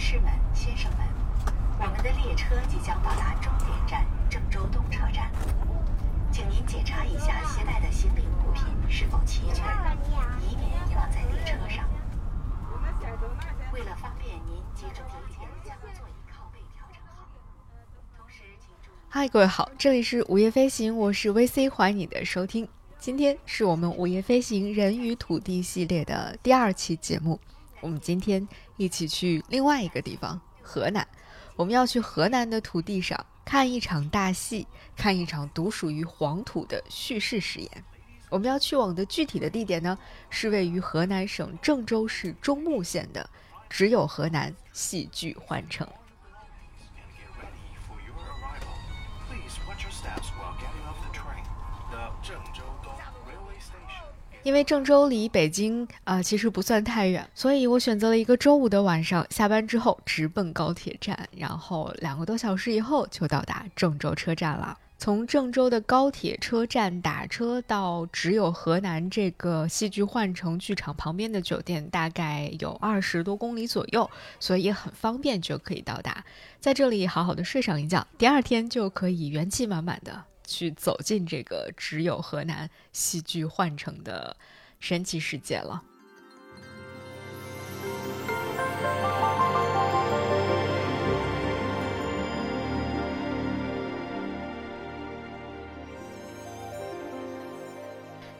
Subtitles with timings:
[0.00, 1.06] 女士们、先生们，
[1.78, 5.30] 我们的列车即将到达终点站郑州东车站，
[6.32, 9.62] 请您检查一下携带的行李物品是否齐全，
[10.48, 11.84] 以免遗忘在列车上。
[13.74, 17.28] 为了方便您及时提前将座椅靠背调整好，
[18.16, 18.94] 同时请注意。
[19.10, 22.66] 嗨，各位好，这里是午夜飞行，我是 VC，欢迎你的收听。
[22.98, 27.38] 今天是我们午夜飞行人与土地系列的第二期节目，
[27.80, 31.06] 我们今天一起去另外一个地方——河南。
[31.56, 34.66] 我们要去河南的土地上看一场大戏，
[34.96, 37.84] 看一场独属于黄土的叙事实验。
[38.30, 39.98] 我们要去往的具体的地点呢，
[40.30, 43.28] 是位于河南省郑州市中牟县的
[43.68, 45.86] 只有河南戏剧幻城。
[54.42, 64.78] 因为郑州离北京啊、其实不算太远，所以我选择了一个周五的晚上，下班之后直奔高铁站，然后两个多小时以后就到达郑州车站了。
[64.96, 76.22] 从郑州的高铁车站打车到只有河南这个戏剧幻城剧场旁边的酒店，大概有二十多公里左右，所以很方便就可以到达。
[76.60, 84.36] 在这里好好的睡上一觉，第二天就可以元气满满的去走进这个只有河南戏剧幻城的
[84.80, 85.84] 神奇世界了。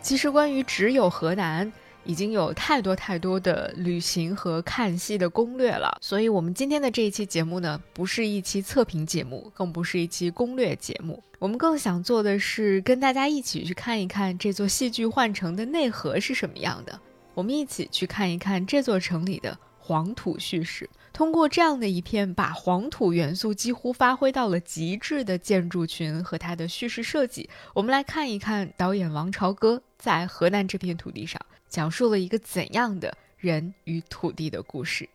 [0.02, 1.72] 其实关于只有河南，
[2.04, 16.98] 已经有太多太多的旅行和看戏的攻略了，所以我们今天的这一期节目呢，不是一期测评节目，更不是一期攻略节目，我们更想做的是跟大家一起去看一看这座戏剧幻城的内核是什么样的，
[17.34, 20.88] 我们一起去看一看这座城里的黄土叙事。
[21.12, 31.38] 通过这样的一片把黄土元素几乎发挥到了极致的建筑群和它的叙事设计，我们来看一看导演王朝歌在河南这片土地上
[31.70, 35.08] 讲述了一个怎样的人与土地的故事。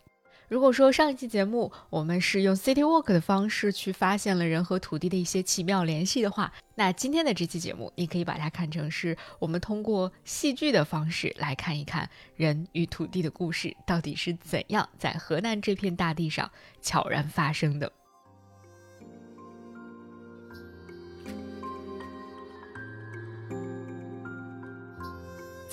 [0.47, 16.49] 如果说上一期节目我们是用 City Walk 的方式去发现了人和土地的一些奇妙联系的话，那今天的这期节目，你可以把它看成是我们通过戏剧的方式来看一看人与土地的故事到底是怎样在河南这片大地上
[16.79, 17.91] 悄然发生的。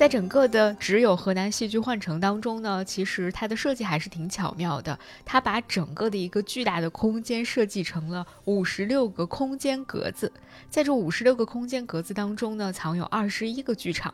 [0.03, 4.99] 在整个的只有河南戏剧幻城当中呢，其实它的设计还是挺巧妙的。
[5.25, 10.33] 它把整个的一个巨大的空间设计成了五十六个空间格子，
[10.69, 14.12] 在这五十六个空间格子当中呢，藏有二十一个剧场。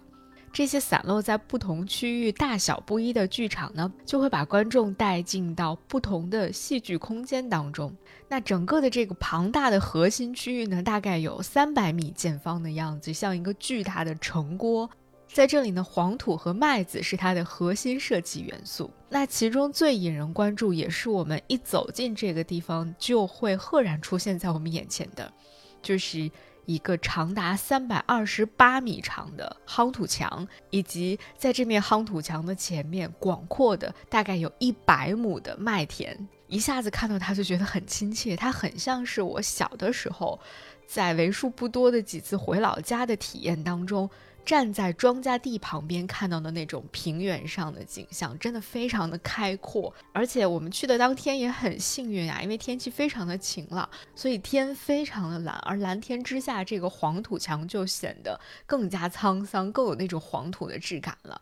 [0.53, 7.91] 这些散落在不同区域、大小不一的剧场呢，就会把观众带进到不同的戏剧空间当中。
[8.29, 14.91] 那整个的这个庞大的核心区域呢，大概有三百米见方的样子，像一个巨大的城锅。
[15.33, 18.91] 在这里呢，黄土和麦子是它的核心设计元素。
[19.09, 25.33] 那其中最引人关注，也是我们一走进这个地方就会赫然出现在我们眼前的，
[25.81, 26.31] 就是
[26.67, 36.29] 一个长达三百二十八米长的夯土墙，以及在这面夯土墙的前面广阔的大概有一百亩的麦田。
[36.49, 40.41] 一下子看到它就觉得很亲切，它很像是我小的时候，
[40.87, 44.11] 在为数不多的几次回老家的体验当中。
[44.45, 49.93] 站在庄稼地旁边看到的那种平原上的景象，真的非常的开阔。
[50.13, 55.55] 而且我们去的当天也很幸运啊，因为天气非常的晴朗，所以天非常的蓝。
[55.67, 61.41] 而蓝天之下，这个黄土墙就显得更加沧桑，更有那种黄土的质感了。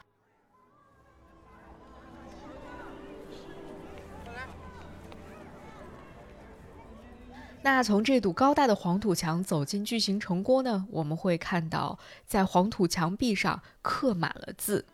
[7.67, 14.85] 那从这堵高大的黄土墙走进巨型城郭呢，我们会看到在黄土墙壁上刻满了字，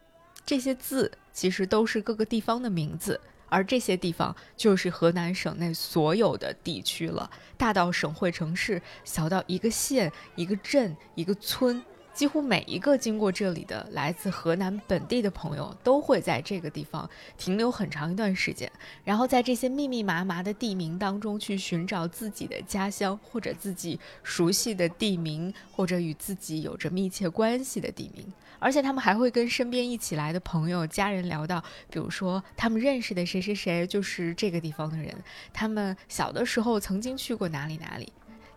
[0.47, 3.21] 这些字其实都是各个地方的名字，
[3.51, 11.85] 而这些地方就是河南省内所有的地区了，大到省会城市，小到一个县、一个镇、一个村。
[12.15, 18.71] 几乎每一个经过这里的来自河南本地的朋友，都会在这个地方停留很长一段时间，
[19.03, 28.31] 然后在这些密密麻麻的地名当中去寻找自己的家乡，或者自己熟悉的地名，或者与自己有着密切关系的地名。
[28.59, 31.61] 而且他们还会跟身边一起来的朋友、家人聊到，
[31.91, 35.13] 比如说他们认识的谁谁谁就是这个地方的人，
[35.53, 38.13] 他们小的时候曾经去过哪里哪里。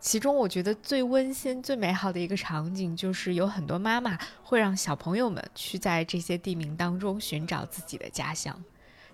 [0.06, 8.64] 其中我觉得最温馨、最美好的一个场景，就是有很多妈妈会让小朋友们去在这些地名当中寻找自己的家乡。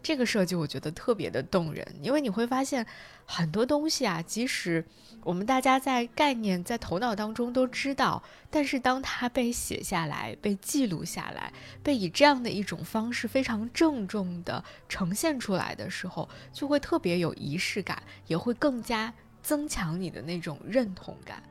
[0.03, 2.85] 这个设计我觉得特别的动人，因为你会发现
[3.25, 4.85] 很多东西啊，即使
[5.23, 21.41] 我们大家在概念在头脑当中都知道，但是当它被写下来、被记录下来、被以这样的一种方式非常郑重的呈现出来的时候，就会特别有仪式感，也会更加增强你的那种认同感。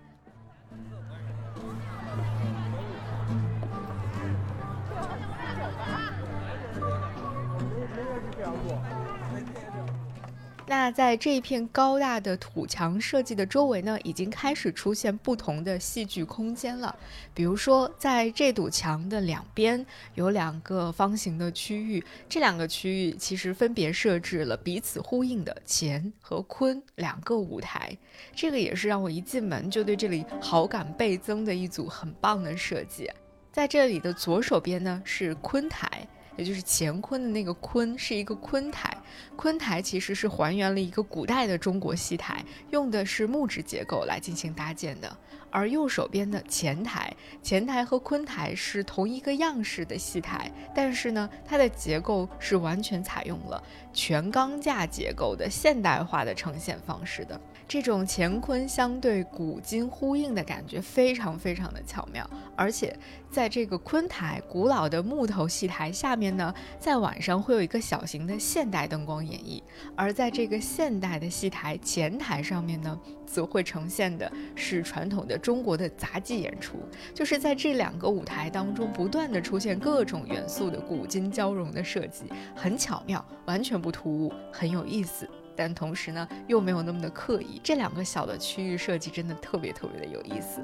[10.70, 16.96] 那在这一片高大的土墙设计的周围呢，已经开始出现不同的戏剧空间了。
[17.34, 19.84] 比如说，在这堵墙的两边
[20.14, 27.99] 有两个方形的区域，这两个区域其实分别设置了彼此呼应的乾和坤两个舞台。
[28.32, 33.11] 这个也是让我一进门就对这里好感倍增的一组很棒的设计。
[33.50, 36.06] 在这里的左手边呢是坤台。
[36.37, 38.96] 也就是乾坤的那个坤是一个坤台，
[39.36, 45.16] 昆台其实是还原了一个古代的中国戏台，用的是木质结构来进行搭建的。
[45.52, 47.12] 而右手边的前台，
[47.42, 53.60] 前台和昆台是同一个样式的戏台，但是呢，它的结构是完全采用了
[53.92, 57.40] 全钢架结构的现代化的呈现方式的。
[57.70, 62.99] 这种乾坤相对、古今呼应的感觉非常非常的巧妙，而且
[63.31, 69.62] 在这个坤台古老的木头戏台下面呢，在晚上会有一个小型的现代灯光演绎，
[69.94, 72.99] 而在这个现代的戏台前台上面呢。
[73.31, 76.81] 则会呈现的是传统的中国的杂技演出，
[77.14, 82.25] 就是在这两个舞台当中不断的出现各种元素的古今交融的设计，
[82.56, 85.31] 很巧妙，完全不突兀，很有意思。
[85.62, 87.60] 但同时呢，又没有那么的刻意。
[87.62, 90.58] 这两个小的区域设计真的特别特别的有意思。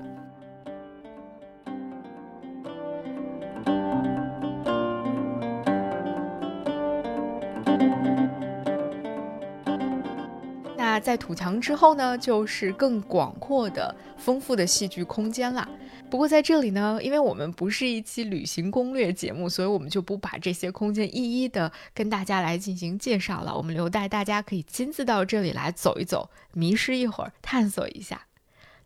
[10.78, 15.68] 那在土墙之后呢，就是更广阔的、丰富的戏剧空间啦。
[16.16, 23.54] 不过在这里呢，因为我们不是一期旅行攻略节目，所以我们就不把这些空间一一的跟大家来进行介绍了。
[23.54, 28.22] 我们留待大家可以亲自到这里来走一走，迷失一会儿，探索一下。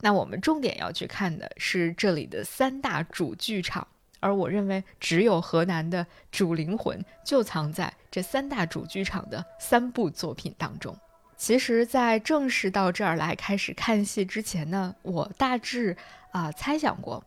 [0.01, 3.87] 那我们重点要去看的是这里的三大主剧场，
[4.19, 10.99] 而我认为只有河南的主灵魂就藏在这三大主剧场的三部作品当中。
[11.37, 15.97] 其实，在正式到这儿来开始看戏之前呢，我大致
[16.31, 17.25] 啊猜想过，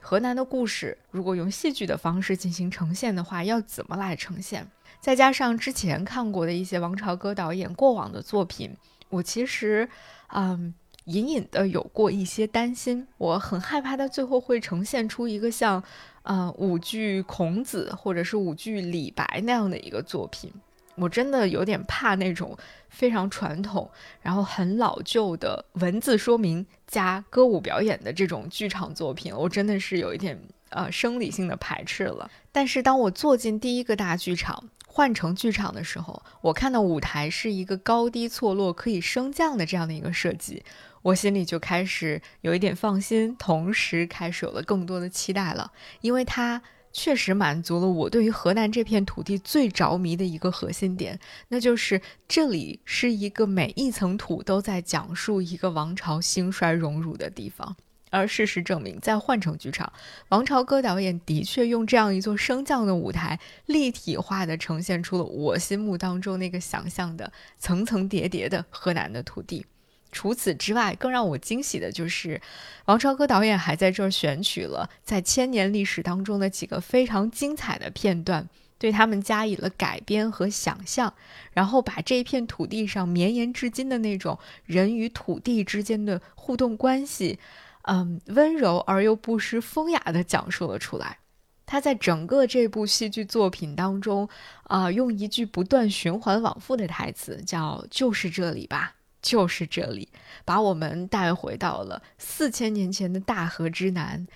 [0.00, 4.66] 河南的故事如果用戏剧的方式进行呈现的话，要怎么来呈现？
[5.00, 8.76] 再加上之前看过的一些王朝歌导演过往的作品，
[9.08, 9.88] 我其实
[10.28, 10.72] 嗯
[11.06, 15.82] 隐隐的有过一些担心，我很害怕他最后会呈现出一个像
[16.22, 20.52] 呃舞剧孔子或者是舞剧李白那样的一个作品。
[20.96, 22.56] 我真的有点怕那种
[22.90, 23.90] 非常传统，
[24.20, 32.30] 然后很老旧的文字说明加歌舞表演的这种剧场作品，我真的是有一点呃生理性的排斥了。
[32.52, 40.62] 但是当我坐进第一个大剧场换成剧场的时候，我看到舞台是一个高低错落、可以升降的这样的一个设计，
[41.00, 45.72] 我心里就开始有一点放心，同时开始有了更多的期待了，
[46.02, 46.60] 因为它。
[46.92, 57.74] 确实满足了我对于河南这片土地最着迷的一个核心点，那就是这里是一个每一层土都在讲述一个王朝兴衰荣辱的地方。
[58.10, 59.90] 而事实证明，在换成剧场，
[60.28, 69.64] 王朝歌导演的确用这样一座升降的舞台，立体化的呈现出了我心目当中那个想象的层层叠叠的河南的土地。
[70.12, 72.40] 除此之外，更让我惊喜的就是，
[72.84, 78.46] 王朝歌导演还在这儿选取了在千年历史当中的几个非常精彩的片段，
[78.78, 81.14] 对他们加以了改编和想象，
[81.52, 87.38] 然后把这片土地上绵延至今的那种人与土地之间的互动关系，
[87.82, 91.18] 嗯，温柔而又不失风雅的讲述了出来。
[91.64, 94.28] 他在整个这部戏剧作品当中，
[94.64, 98.96] 啊，用一句不断循环往复的台词，叫“就是这里吧”。
[99.22, 100.08] 就是这里，
[100.44, 104.26] 把我们带回到了四千年前的大河之南，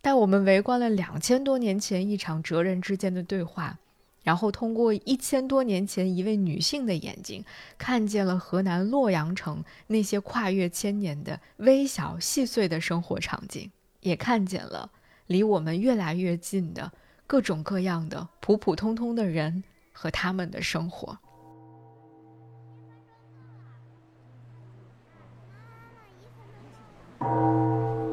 [0.00, 3.78] 带我们围观了两千多年前一场哲人之间的对话，
[4.22, 7.44] 然后通过一千多年前一位女性的眼睛，
[7.76, 13.70] 看见了河南洛阳城那些跨越千年的微小细碎的生活场景，
[14.00, 14.90] 也看见了
[15.26, 16.90] 离我们越来越近的
[17.26, 21.18] 各种各样的普普通通的人和他们的生活。
[27.20, 28.09] Thank you.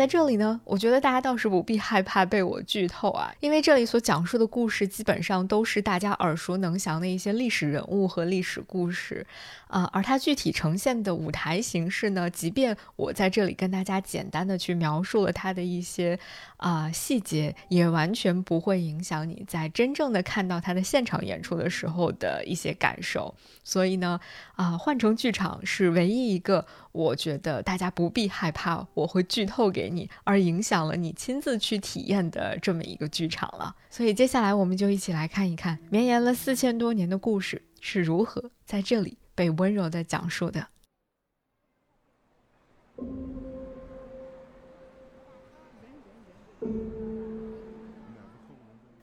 [0.00, 9.26] 在这里呢，我觉得大家倒是不必害怕被我剧透啊，因为这里所讲述的故事基本上都是大家耳熟能详的一些历史人物和历史故事，
[9.66, 16.18] 啊，而它具体呈现的舞台形式呢，即便我在这里跟大家简单的去描述了它的一些
[16.56, 23.34] 啊细节，也完全不会影响你在真正的看到它的现场演出的时候的一些感受。
[23.62, 24.18] 所以呢，
[24.56, 29.88] 啊，换成剧场是唯一一个我觉得大家不必害怕我会剧透给。
[29.90, 40.68] 你而影响了你亲自去体验的这么一个剧场了，所以接下来我们就一起来看一看绵延了四千多年的故事是如何在这里被温柔的讲述的。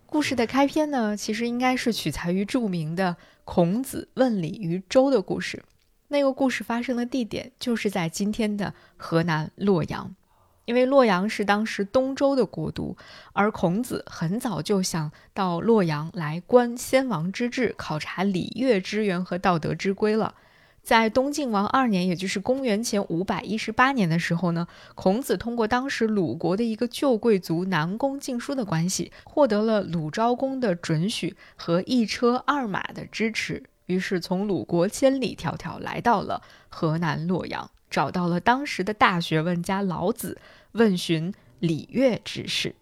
[0.06, 5.63] 故事的开篇呢，其实应该是取材于著名的孔子问礼于周的故事，
[6.10, 10.16] 那个故事发生的地点就是在今天的河南洛阳。
[10.66, 12.98] 因为洛阳是当时东周的国都，
[13.32, 20.36] 而孔子很早就想到洛阳来观先王之治，考察礼乐之源和道德之规了。
[20.84, 40.39] 在东晋王二年，也就是公元前五百一十八年的时候呢，孔子通过当时鲁国的一个旧贵族南宫敬叔的关系，获得了鲁昭公的准许和一车二马的支持，于是从鲁国千里迢迢来到了河南洛阳，找到了当时的大学问家老子。
[40.74, 42.75] 问询礼乐之事，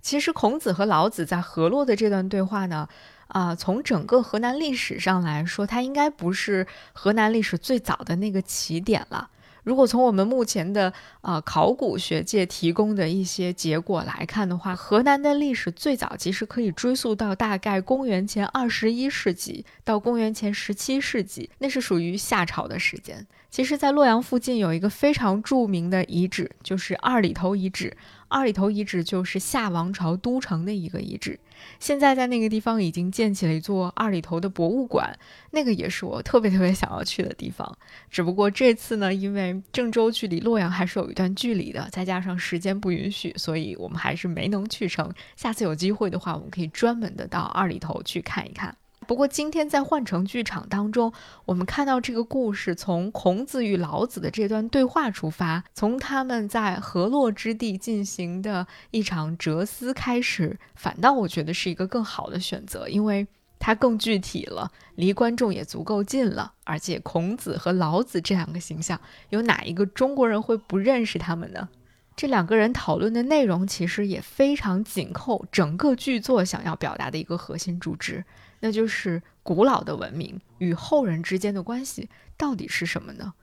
[0.00, 2.88] 其实孔子和老子在河洛的这段对话呢，
[3.28, 9.30] 啊，从整个河南历史上来说，它应该不是河南历史最早的那个起点了。
[9.66, 10.92] 如果从我们目前的
[11.22, 23.26] 啊考古学界提供的一些结果来看的话，河南的历史最早其实可以追溯到大概公元前二十一世纪到公元前十七世纪，那是属于夏朝的时间。
[23.56, 27.96] 其实，在洛阳附近有一个非常著名的遗址，就是二里头遗址。
[28.28, 31.40] 二里头遗址就是夏王朝都城的一个遗址，
[31.80, 35.18] 现在在那个地方已经建起了一座二里头的博物馆，
[35.52, 37.66] 那个也是我特别特别想要去的地方。
[38.10, 45.10] 只不过这次呢，因为郑州距离洛阳还是有一段距离的，再加上时间不允许，所以我们还是没能去成。
[45.34, 48.76] 下次有机会的话，我们可以专门的到二里头去看一看。
[49.06, 51.12] 不过今天在换乘剧场当中，
[51.44, 63.26] 我们看到这个故事从孔子与老子的这段对话出发，从他们在河洛之地进行的一场哲思开始，反倒我觉得是一个更好的选择，因为
[63.58, 71.68] 它更具体了，离观众也足够近了，而且孔子和老子这两个形象，有哪一个中国人会不认识他们呢？
[72.16, 78.24] 这两个人讨论的内容其实也非常紧扣整个剧作想要表达的一个核心主旨。
[78.60, 83.34] 那就是古老的文明与后人之间的关系到底是什么呢？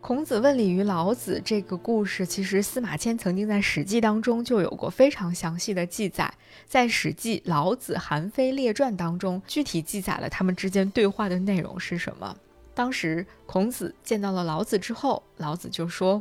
[0.00, 6.34] 孔子问礼于老子这个故事，其实司马迁曾经在《史记》当中就有过非常详细的记载。
[6.66, 12.36] 在《史记·老子韩非列传》当中，具体记载了他们之间对话的内容是什么。
[12.74, 16.20] 当时孔子见到了老子之后，老子就说。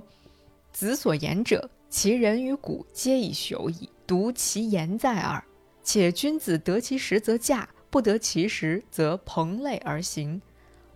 [0.72, 5.44] 子所言者，其人与古皆已朽矣，独其言在耳。
[5.84, 10.42] 且君子得其时则驾，不得其时则蓬类而行。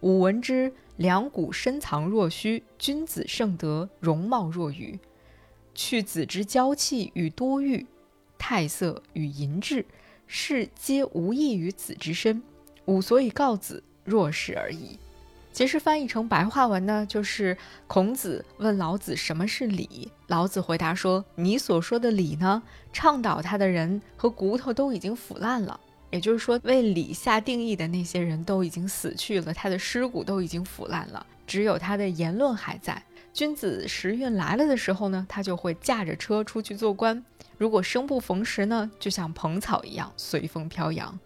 [0.01, 4.99] 吾闻之，两古深藏若虚，君子盛德，容貌若愚。
[5.73, 7.85] 去子之娇气与多欲，
[8.37, 9.85] 态色与淫志，
[10.27, 12.41] 是皆无益于子之身。
[12.85, 14.99] 吾所以告子，若是而已。
[15.55, 17.57] 其实翻译成白话文呢，就是
[17.87, 25.79] 孔子问老子什么是礼，老子回答说：“你所说的礼呢，倡导他的人和骨头都已经腐烂了，
[26.11, 33.01] 也就是说，为礼下定义的那些人都已经死去了，他的尸骨都已经腐烂了，只有他的言论还在。
[33.31, 37.17] 君子时运来了的时候呢，他就会驾着车出去做官；
[37.57, 41.17] 如果生不逢时呢，就像蓬草一样随风飘扬。”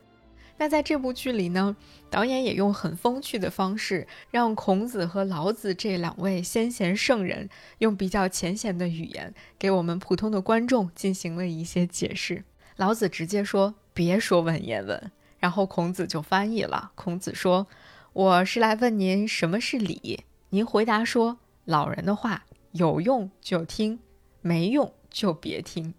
[0.60, 1.76] 那在这部剧里呢，
[2.10, 12.44] 导演也用很风趣的方式，让孔子和老子这两位先贤圣人用比较浅显的语言，给我们普通的观众进行了一些解释。
[12.76, 16.92] 老子直接说：“别说文言文。”然后孔子就翻译了。
[16.96, 17.66] 孔子说
[18.12, 24.00] ：“我是来问您什么是礼。”您回答说：“老人的话有用就听，
[24.42, 25.94] 没用就别听。”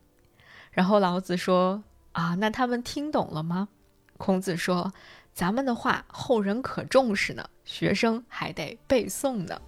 [0.70, 3.70] 然后老子说：“啊，那他们听懂了吗？”
[4.20, 4.92] 孔子说
[5.32, 9.58] ：“咱们的话后人可重视呢，学生还得背诵呢。”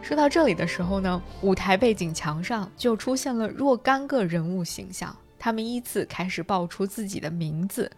[0.00, 7.90] 说到这里的时候呢，舞台背景墙上就出现了若干个人物形象，他们依次开始报出自己的名字。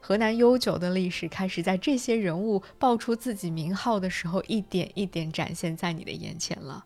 [0.00, 6.84] 河南悠久的历史开始在这些人物报出自己名号的时候，一点一点展现在你的眼前了。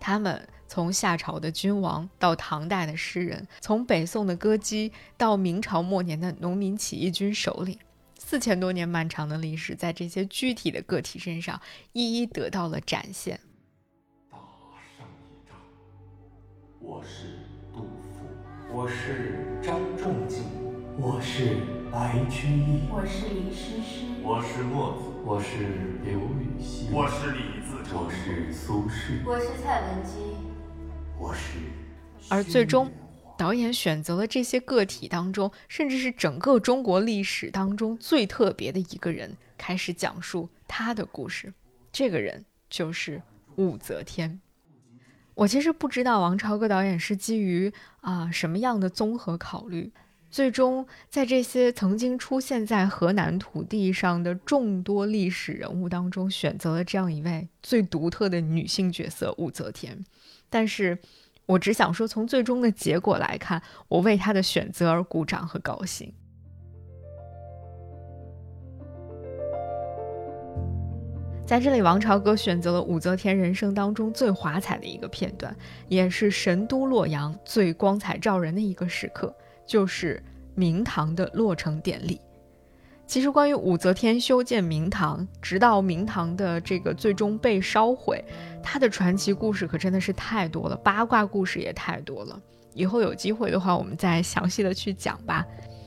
[0.00, 7.78] 他们从夏朝的君王到唐代的诗人，从北宋的歌姬到明朝末年的农民起义军首领，
[8.18, 11.60] 四千多年漫长的历史，在这些具体的个体身上
[11.92, 13.40] 一一得到了展现。
[14.30, 14.38] 打
[14.98, 15.56] 上一仗，
[16.80, 17.38] 我是
[17.72, 18.26] 杜甫，
[18.72, 20.42] 我是张仲景，
[20.98, 21.58] 我是
[21.92, 28.04] 白居易，我是李师师，我是墨子，我是刘禹锡，我是李自成。
[28.04, 30.35] 我是苏轼，我是蔡文姬，
[32.28, 32.90] 而最终，
[33.38, 41.52] 导演选择了这些个体当中，甚至是整个中国历史当中最特别的一个人，开始讲述他的故事。
[41.92, 43.22] 这个人就是
[43.56, 44.40] 武则天。
[45.34, 49.92] 我其实不知道王朝歌导演是基于啊、什么样的综合考虑，
[50.36, 60.04] 最终在这些曾经出现在河南土地上的众多历史人物当中，选择了这样一位最独特的女性角色武则天。
[60.50, 60.98] 但是，
[61.46, 66.12] 我只想说，从最终的结果来看，我为他的选择而鼓掌和高兴。
[71.46, 75.56] 在这里，王朝歌选择了武则天人生当中最华彩的一个片段，
[75.88, 79.34] 也是神都洛阳最光彩照人的一个时刻，
[79.66, 80.22] 就是
[80.54, 82.20] 明堂的落成典礼。
[83.06, 88.24] 其实，关于武则天修建明堂，直到明堂的这个最终被烧毁，
[88.62, 92.40] 它的传奇故事可真的是太多了，八卦故事也太多了。
[92.74, 95.46] 以后有机会的话，我们再详细的去讲吧。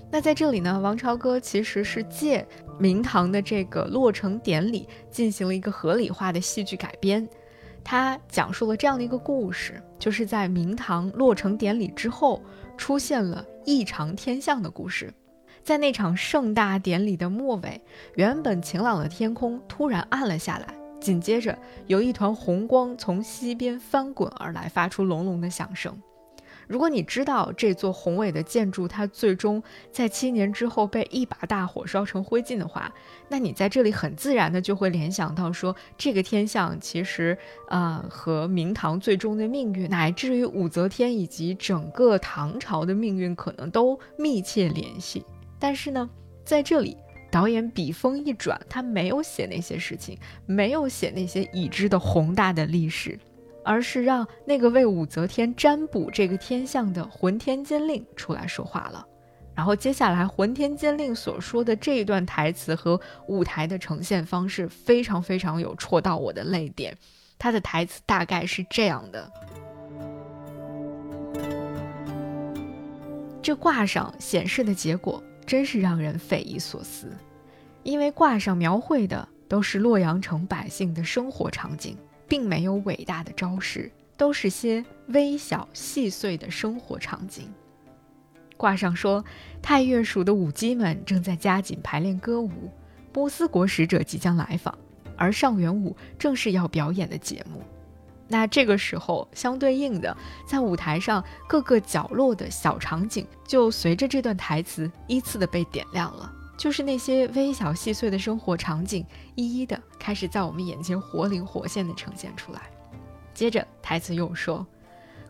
[0.09, 2.47] 那在这里呢，王朝歌其实是借
[2.79, 7.27] 明堂的这个落成典礼进行了一个合理化的戏剧改编。
[7.83, 12.41] 他讲述了这样的一个故事，就是在明堂落成典礼之后，
[12.77, 15.13] 出现了异常天象的故事。
[15.61, 17.79] 在那场盛大典礼的末尾，
[18.15, 21.55] 原本晴朗的天空突然暗了下来，紧接着
[21.85, 25.95] 有一团红光从西边翻滚而来，发出隆隆的响声。
[26.69, 32.93] 如果你知道这座宏伟的建筑，它最终在七年之后被一把大火烧成灰烬的话，
[33.27, 37.35] 那你在这里很自然的就会联想到说，这个天象其实
[37.69, 45.25] 啊、和明堂最终的命运，乃至于武则天以及整个唐朝的命运，可能都密切联系。
[45.57, 46.07] 但是呢，
[46.45, 46.95] 在这里，
[47.31, 53.19] 导演笔锋一转，他没有写那些事情，没有写那些已知的宏大的历史，
[53.69, 59.05] 而是让那个为武则天占卜这个天象的浑天监令出来说话了。
[59.53, 66.97] 然后接下来，浑天监令所说的这一段台词和舞台的呈现方式非常非常有戳到我的泪点。
[67.37, 69.31] 他的台词大概是这样的：
[73.39, 77.15] 这卦上显示的结果真是让人匪夷所思，
[77.83, 81.95] 因为卦上描绘的都是洛阳城百姓的生活场景，
[82.29, 87.51] 并没有伟大的招式，都是些微小细碎的生活场景。
[88.55, 89.23] 卦上说，
[89.61, 92.71] 太岳署的舞姬们正在加紧排练歌舞，
[93.11, 94.77] 波斯国使者即将来访，
[95.17, 97.61] 而上元舞正是要表演的节目。
[98.27, 100.15] 那这个时候，相对应的，
[100.45, 106.31] 在舞台上各个角落的小场景，就随着这段台词依次的被点亮了。
[106.59, 112.63] 就是那些微小细碎的生活场景，一一的开始在我们眼前活灵活现的呈现出来。
[113.33, 114.67] 接着台词又说，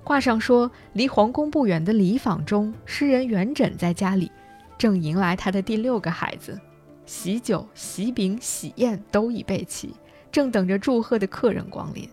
[0.04, 4.32] 卦上说，离皇宫不远的里坊中，诗人元稹在家里，
[4.76, 6.60] 正迎来他的第六个孩子，
[7.06, 9.94] 喜酒、喜饼、喜宴都已备齐，
[10.32, 12.10] 正等着祝贺的客人光临。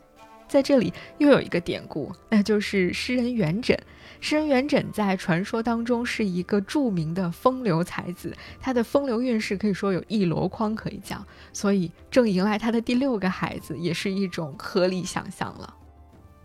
[0.48, 3.76] 在这里又有一个典故，那就是诗人元稹。
[4.20, 15.74] 诗人元稹在传说当中是一个著名的风流才子，他的风流韵事可以说有一箩筐可以讲，所以正迎来他的第六个孩子，也是一种合理想象了。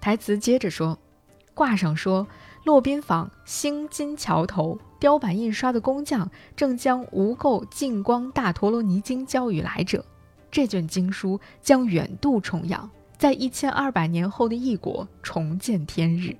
[0.02, 1.00] 台词接着说，
[1.54, 2.28] 卦上说，
[2.66, 10.04] 洛宾坊兴金桥头雕版印刷的工匠正将无垢净光大陀罗尼经交予来者，
[10.52, 12.90] 这卷经书将远渡重洋。
[13.22, 16.36] 在一千二百年后的异国重见天日，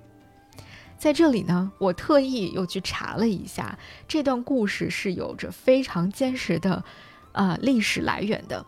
[0.98, 6.82] 在这里呢，我特意又去查了一下，这段故事是有着非常坚实的，
[7.30, 8.66] 呃历史来源的。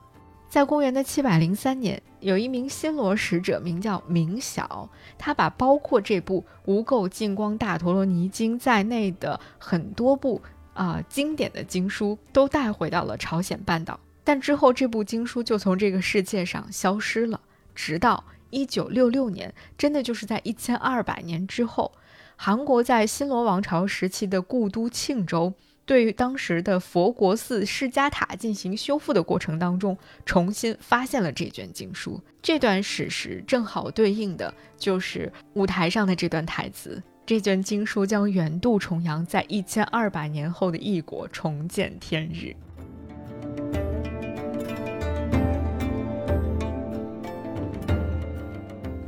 [0.49, 10.41] 在公元的七百零三年，有一名新罗使者名叫明晓，他把包括这部《无垢净光大陀罗尼经》在内的很多部
[10.73, 17.41] 啊、经典的经书都带回到了朝鲜半岛，但之后这部经书就从这个世界上消失了。
[17.75, 21.93] 直到一九六六年，真的就是在一千二百年之后，
[22.37, 25.53] 韩国在新罗王朝时期的故都庆州
[25.85, 32.21] 对于当时的佛国寺释迦塔进行修复的过程当中，重新发现了这卷经书。
[32.41, 42.55] 这段史实正好对应的就是舞台上的这段台词：这卷经书将远渡重洋，在一千二百年后的异国重见天日。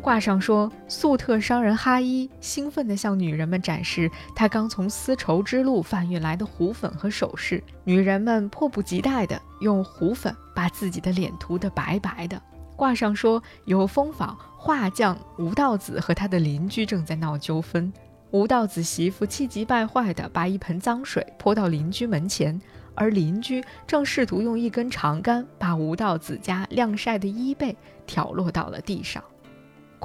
[0.06, 7.60] 挂上说，粟特商人哈伊兴奋地向女人们展示他刚从丝绸之路贩运来的胡粉和首饰。
[7.82, 12.40] 女人们迫不及待地用胡粉把自己的脸涂得白白的。
[12.76, 17.92] 挂上说，有风坊画匠吴道子和他的邻居正在闹纠纷。
[18.30, 22.60] 吴道子媳妇气急败坏地把一盆脏水泼到邻居门前，
[22.94, 29.20] 而邻居正试图用一根长杆把吴道子家晾晒的衣被挑落到了地上。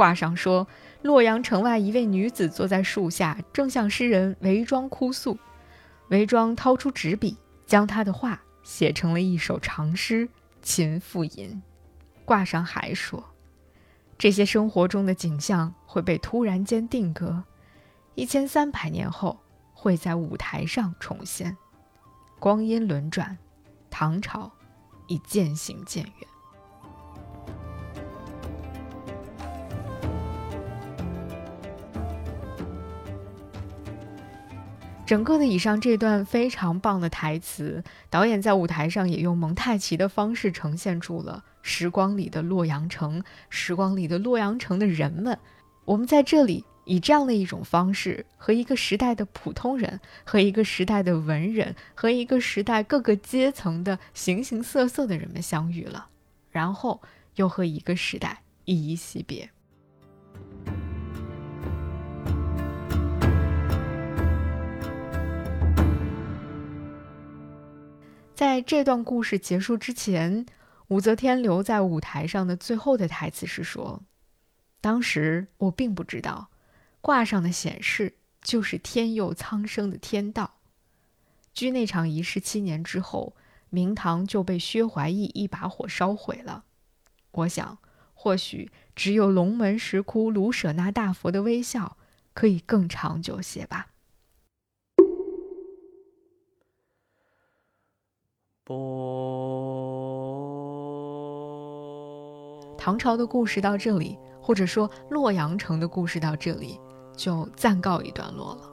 [0.01, 0.67] 挂上说，
[1.03, 5.37] 洛阳城外一位女子坐在树下，正向诗人韦庄哭诉。
[6.09, 7.37] 韦庄掏出纸笔，
[7.67, 10.25] 将她的话写成了一首长诗
[10.63, 11.61] 《秦妇吟》。
[12.25, 13.23] 挂上还说，
[14.17, 17.43] 这些生活中的景象会被突然间定格，
[18.15, 19.39] 一千三百年后
[19.71, 21.55] 会在舞台上重现。
[22.39, 23.37] 光阴轮转，
[23.91, 24.51] 唐朝
[25.05, 26.30] 已渐行渐远。
[35.11, 45.37] 整个的以上这段非常棒的台词，导演在舞台上也用蒙太奇的方式呈现出了时光里的洛阳城，时光里的洛阳城的人们。
[45.83, 56.07] 我们在这里以这样的一种方式，和一个时代的普通人，和一个时代的文人，和一个时代各个阶层的形形色色的人们相遇了，
[56.51, 57.01] 然后
[57.35, 59.49] 又和一个时代依依惜别。
[68.41, 70.47] 在这段故事结束之前，
[70.87, 74.01] 武则天留在舞台上的最后的台词是说
[74.81, 76.49] ：“当时我并不知道，
[77.01, 80.55] 卦上的显示就是天佑苍生的天道。
[81.53, 83.35] 据那场仪式七年之后，
[83.69, 86.63] 明堂就被薛怀义一把火烧毁了。
[87.29, 87.77] 我想，
[88.15, 91.95] 或许只有龙门石窟卢舍那大佛的微笑，
[92.33, 93.89] 可以更长久些吧。”
[102.77, 106.79] 唐朝的故事到这里，或者说洛阳城的故事到这里，
[107.17, 108.69] 就暂告一段落了。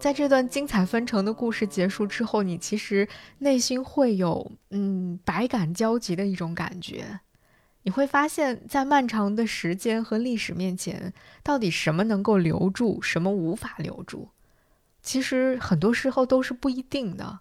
[0.00, 7.20] 在这段精彩纷呈的故事结束之后，你其实内心会有嗯百感交集的一种感觉。
[7.82, 14.28] 你会发现在漫长的时间和历史面前，到底什么能够留住，什么无法留住？
[15.00, 17.40] 其实很多时候都是不一定的。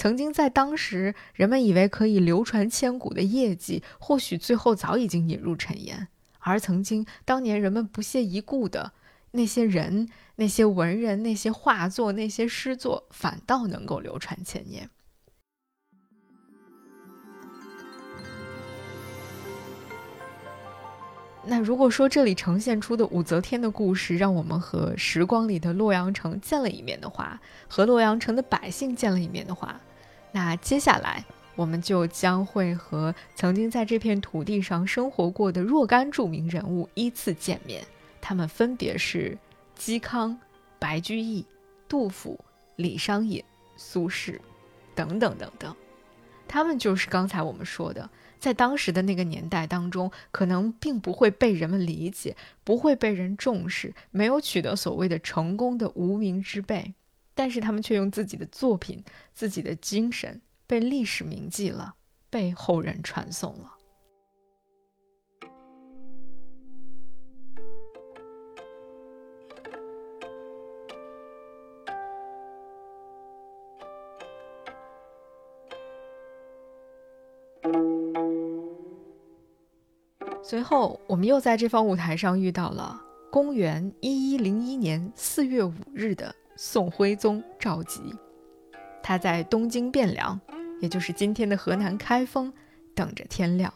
[0.00, 6.06] 曾经在当时，人们以为可以流传千古的业绩，或许最后早已经引入尘烟；
[6.38, 8.92] 而曾经当年人们不屑一顾的
[9.32, 14.88] 那些人、那些文人、那些画作、那些诗作，反倒能够流传千年。
[21.44, 29.78] 那如果说这里呈现出的武则天的故事，让我们和时光里的洛阳城见了一面的话，和洛阳城的百姓见了一面的话，
[30.32, 31.24] 那接下来，
[31.56, 37.84] 我们就将会和曾经在这片土地上生活过的若干著名人物依次见面。
[38.20, 39.36] 他们分别是
[39.78, 40.38] 嵇康、
[40.78, 41.44] 白居易、
[41.88, 42.38] 杜甫、
[42.76, 43.42] 李商隐、
[43.76, 44.38] 苏轼，
[44.94, 45.74] 等等等等。
[46.46, 56.94] 他们就是刚才我们说的，在当时的那个年代当中，可能并不会被人们理解，不会被人重视，没有取得所谓的成功的无名之辈。
[57.40, 61.94] 但是他们却用自己的作品、自己的精神被历史铭记了，
[62.28, 63.72] 被后人传颂了。
[80.42, 83.00] 随后，我们又在这方舞台上遇到了
[83.32, 86.34] 公元一一零一年四月五日的。
[86.62, 88.14] 宋徽宗赵佶，
[89.02, 90.38] 他在东京汴梁，
[90.82, 92.52] 也就是今天的河南开封，
[92.94, 93.72] 等着天亮。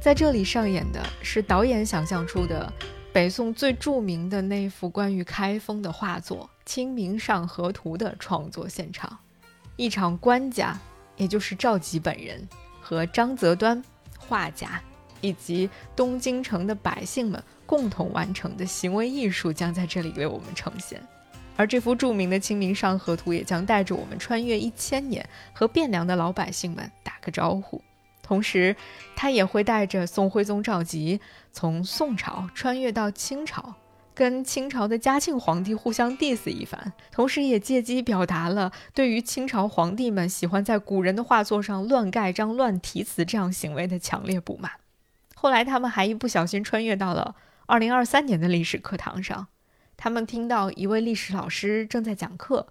[0.00, 2.72] 在这里上演的是导演想象出的
[3.12, 9.18] 北宋最著名的那幅关于开封的画作《清明上河图》的创作现场。
[9.76, 10.74] 一场官家，
[11.18, 12.48] 也就是赵佶本人
[12.80, 13.84] 和张择端
[14.18, 14.80] 画家，
[15.20, 17.44] 以及东京城的百姓们。
[17.66, 21.02] 共同完成的行为艺术将在这里为我们呈现。
[21.56, 27.82] 而这幅著名的《清明上河图》也将带着我们穿越一千年，和汴梁的老百姓们打个招呼。
[28.22, 28.76] 同时，
[29.14, 31.18] 他也会带着宋徽宗赵佶
[31.52, 33.74] 从宋朝穿越到清朝，
[34.14, 44.72] 跟清朝的嘉庆皇帝互相 diss 一番，同时也借机表达了对于清朝皇帝们喜欢在古人的画作上乱盖章、乱题词这样行为的强烈不满。
[45.34, 49.48] 后来，他们还一不小心穿越到了2023年的历史课堂上。
[49.96, 52.68] 他们听到一位历史老师正在讲课，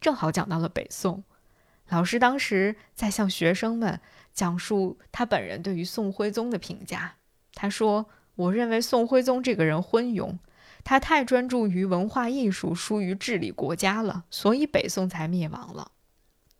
[0.00, 1.24] 正好讲到了北宋。
[1.88, 4.00] 老师当时在向学生们
[4.32, 7.16] 讲述他本人对于宋徽宗的评价。
[7.54, 10.38] 他说：“我认为宋徽宗这个人昏庸，
[10.84, 15.92] 他太专注于文化艺术，疏于治理国家了，所以北宋才灭亡了。”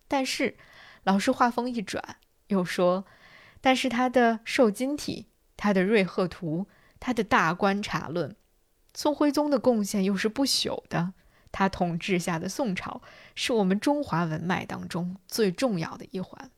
[0.07, 0.57] 但是，
[1.03, 3.05] 老师话锋一转，又说
[3.61, 6.67] ：“但是他的《瘦金体》、他的《瑞鹤图》、
[6.99, 8.35] 他的大观察论。”
[8.95, 11.13] 宋徽宗的贡献又是不朽的，
[11.51, 13.01] 他统治下的宋朝
[13.35, 16.51] 是我们中华文脉当中最重要的一环。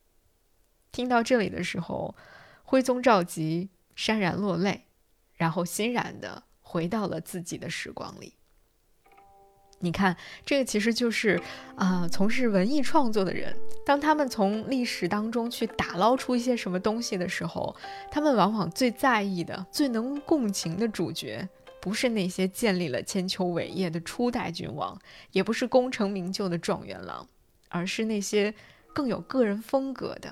[0.91, 2.15] 听到这里的时候，
[2.63, 4.87] 徽宗赵佶潸然落泪，
[5.35, 8.35] 然后欣然的回到了自己的时光里。
[9.81, 10.15] 你看，
[10.45, 11.39] 这个其实就是
[11.75, 17.75] 啊，从事文艺创作的人，当他们从历史当中去打捞出一些什么东西的时候，
[18.09, 21.47] 他们往往最在意的、最能共情的主角。
[21.81, 24.95] 不是那些建立了千秋伟业的初代君王，
[25.31, 27.27] 也不是功成名就的状元郎，
[27.69, 28.53] 而是那些
[28.93, 30.31] 更有个人风格的、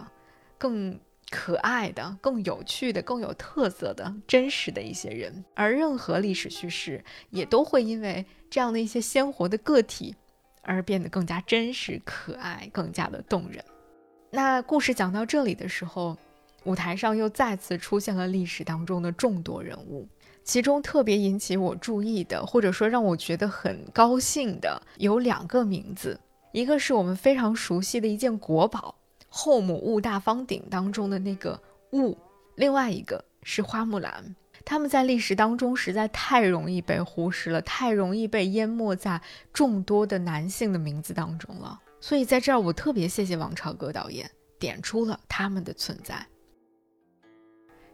[0.59, 5.43] 更可爱的、更有趣的、更有特色的真实的一些人。
[5.53, 10.15] 而任何历史叙事也都会因为这样的一些鲜活的个体
[10.63, 13.63] 而变得更加真实、可爱、更加的动人。
[14.31, 16.17] 那故事讲到这里的时候，
[16.65, 20.07] 舞台上又再次出现了历史当中的众多人物。
[20.43, 26.19] 其中特别引起我注意的，或者说让我觉得很高兴的，有两个名字，
[26.53, 28.95] 一个是我们非常熟悉的一件国宝
[29.29, 31.61] 《后母雾大方鼎》当中的那个
[31.93, 32.17] 雾，
[32.55, 34.35] 另外一个是花木兰。
[34.65, 39.21] 他们在历史当中实在太容易被忽视了，太容易被淹没在
[39.53, 41.79] 众多的男性的名字当中了。
[42.01, 46.25] 所以在这儿，我特别谢谢王朝歌导演点出了他们的存在。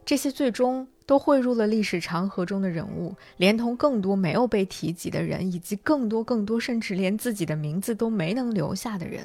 [0.04, 0.86] 这些最终。
[1.06, 9.24] 都汇入了历史长河中的人物，连同更多没有被提及的人，以及更多更多甚至连自己的名字都没能留下的人。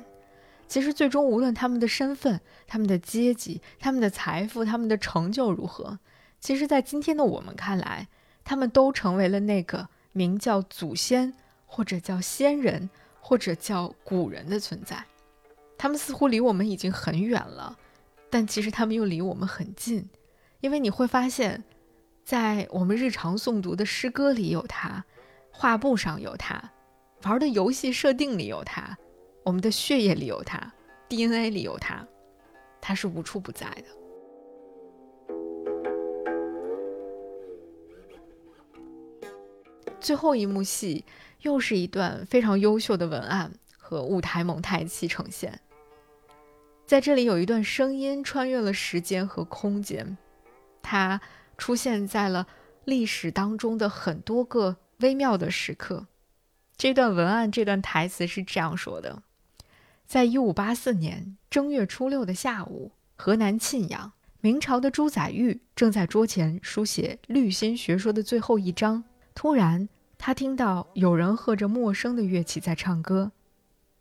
[0.71, 5.99] 其实，最终无论他们的身份、他们的阶级、他们的财富、他们的成就如何，
[6.39, 8.07] 其实，在今天的我们看来，
[8.45, 11.33] 他们都成为了那个名叫祖先，
[11.65, 15.03] 或者叫先人，或者叫古人的存在。
[15.77, 17.77] 他们似乎离我们已经很远了，
[18.29, 20.09] 但其实他们又离我们很近，
[20.61, 21.61] 因为你会发现。
[22.23, 25.03] 在我们日常诵读的诗歌里有他，
[25.49, 26.71] 画布上有他，
[27.23, 28.97] 玩的游戏设定里有他，
[29.43, 30.73] 我们的血液里有它
[31.09, 32.07] ，DNA 里有它，
[32.79, 33.83] 它是无处不在的。
[39.99, 41.05] 最后一幕戏
[41.41, 45.59] 又是一段非常优秀的文案和舞台蒙太奇呈现，
[46.85, 50.17] 在这里有一段声音穿越了时间和空间，
[50.81, 51.21] 它。
[51.57, 52.47] 出现在了
[52.85, 56.07] 历史当中的很多个微妙的时刻。
[56.75, 59.21] 这段文案，这段台词是这样说的：
[60.11, 69.05] 在一五八四年正月初六的下午，河南沁阳，明朝的朱载堉正在桌前书写《律心学说》的最后一章。
[69.33, 73.31] 突然，他听到有人和着陌生的乐器在唱歌。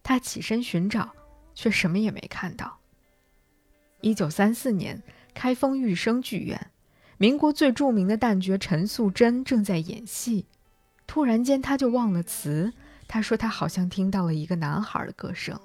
[0.02, 1.12] 他起身寻找，
[1.54, 2.80] 却什么也没看到。
[4.00, 5.00] 一九三四年，
[5.32, 6.72] 开封玉生剧院。
[7.18, 10.46] 民国最著名的旦角陈素贞正在演戏，
[11.06, 12.72] 突然间他就忘了词。
[13.06, 15.56] 他说他好像听到了一个男孩的歌声。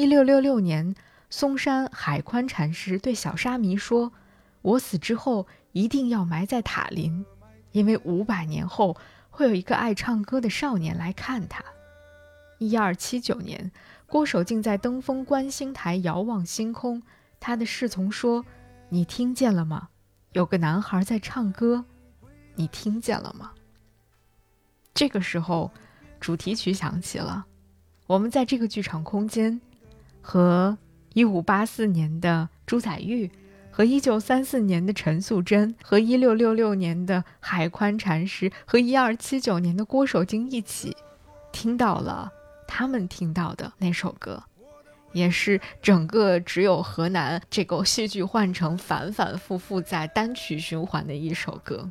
[0.00, 0.94] 一六六六年，
[1.28, 4.10] 嵩山海宽禅师对小沙弥说
[4.62, 7.26] ：“我死之后一定要埋在塔林，
[7.72, 8.96] 因为五百年后
[9.28, 11.62] 会有一个爱唱歌的少年来看他。”
[12.56, 13.70] 一二七九年，
[14.06, 17.02] 郭守敬在登封观星台遥望星空，
[17.38, 18.42] 他的侍从说
[18.88, 19.90] ：“你听见了吗？”
[20.32, 21.84] 有个男孩在唱歌，
[22.54, 23.52] 你听见了吗？
[24.94, 25.70] 这个时候，
[26.18, 27.44] 主题曲响起了。
[28.06, 29.60] 我们在这个剧场空间，
[30.20, 30.78] 和
[31.14, 33.30] 一五八四年的朱载堉，
[33.70, 40.96] 和一九三四年的陈素贞，和一六六六年的海宽禅师，和一二七九年的郭守敬一起，
[41.52, 42.30] 听到了
[42.68, 44.42] 他们听到的那首歌。
[45.12, 51.90] 也是整个只有河南这个戏剧换成反反复复在单曲循环的一首歌，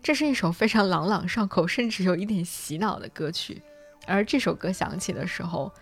[0.00, 3.60] 这是一首非常朗朗上口，甚至有一点洗脑的歌曲。
[4.06, 5.72] 而这首歌响起的时候，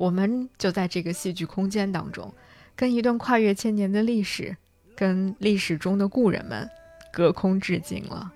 [0.00, 2.32] 我们就在这个戏剧空间当中，
[2.74, 4.56] 跟一段跨越千年的历史，
[4.96, 6.66] 跟历史中的故人们
[7.12, 8.32] 隔空致敬了。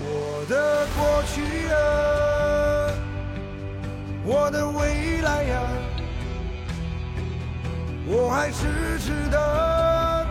[0.00, 1.76] 我的过去啊，
[4.24, 5.60] 我的未来呀，
[8.06, 10.26] 我还痴痴的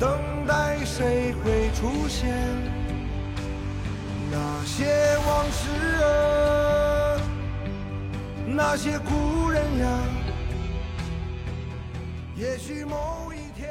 [0.00, 2.34] 等待谁会出现。
[4.32, 5.70] 那些往事
[6.02, 6.77] 啊，
[8.58, 10.02] 那些故人呀，
[12.36, 13.68] 也许某一天。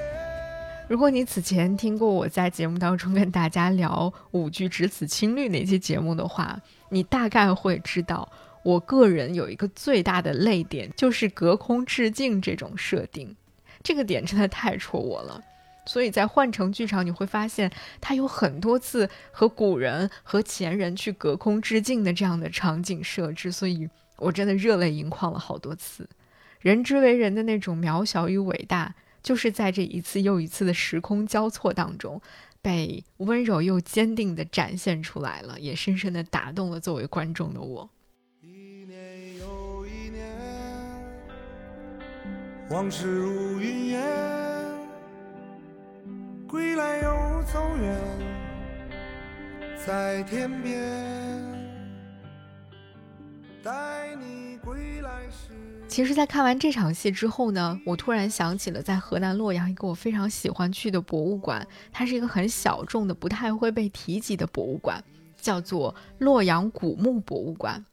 [0.87, 8.31] 如果你此前听过我在节目当中跟大家聊五句只此青绿那期节目的话，你大概会知道，
[8.63, 13.35] 我个人有一个最大的泪点，就是隔空致敬这种设定，
[13.83, 15.41] 这个点真的太戳我了。
[15.85, 17.69] 所以在换乘剧场，你会发现
[17.99, 26.09] 它有很多次和古人和前人去隔空致敬的这样的场景设置，所以我真的热泪盈眶了好多次。
[26.59, 28.95] 人之为人的那种渺小与伟大。
[29.23, 32.21] 就是在这一次又一次的时空交错当中，
[32.61, 37.89] 被温柔又坚定地展现出来了，也深深地打动了作为观众的我。
[38.39, 40.23] 一年又一年，
[42.69, 44.01] 往事如云烟，
[46.47, 47.99] 归来又走远，
[49.85, 50.79] 在天边，
[55.87, 65.03] 其实，在看完这场戏之后呢，我突然想起了在河南洛阳一个我非常喜欢去的博物馆，它是一个很小众的、不太会被提及的博物馆，
[65.35, 67.83] 叫做洛阳古墓博物馆。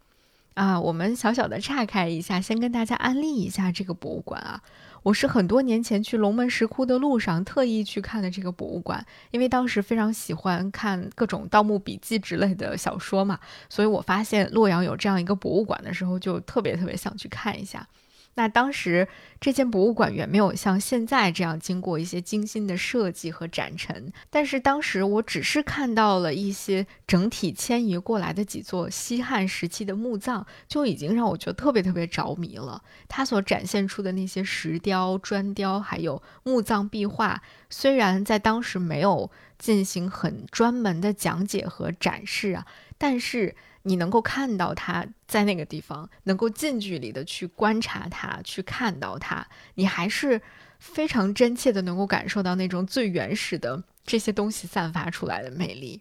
[0.54, 4.60] 啊，我们小小的岔开一下，先跟大家安利一下这个博物馆啊。
[5.04, 13.38] 我是很多年前去龙门石窟的路上特意去看的这个博物馆，因为当时非常喜欢看各种《盗墓笔记》之类的小说嘛，
[13.68, 17.86] 所以我发现洛阳有这样一个博物馆的时候，就特别特别想去看一下。
[18.36, 19.06] 那当时
[19.40, 32.82] 这间博物馆远没有像现在这样经过一些精心的设计和展陈，但是当时我只是看到了一些整体迁移过来的几座西汉时期的墓葬，就已经让我觉得特别特别着迷了。
[33.08, 42.66] 它所展现出的那些石雕、砖雕，还有墓葬壁画，虽然在当时没有进行很专门的讲解和展示啊，
[42.98, 43.54] 但是。
[43.86, 50.40] 你能够看到它在那个地方，能够近距离的去观察它，去看到它，你还是
[50.78, 56.00] 非常真切的能够感受到那种最原始的这些东西散发出来的魅力。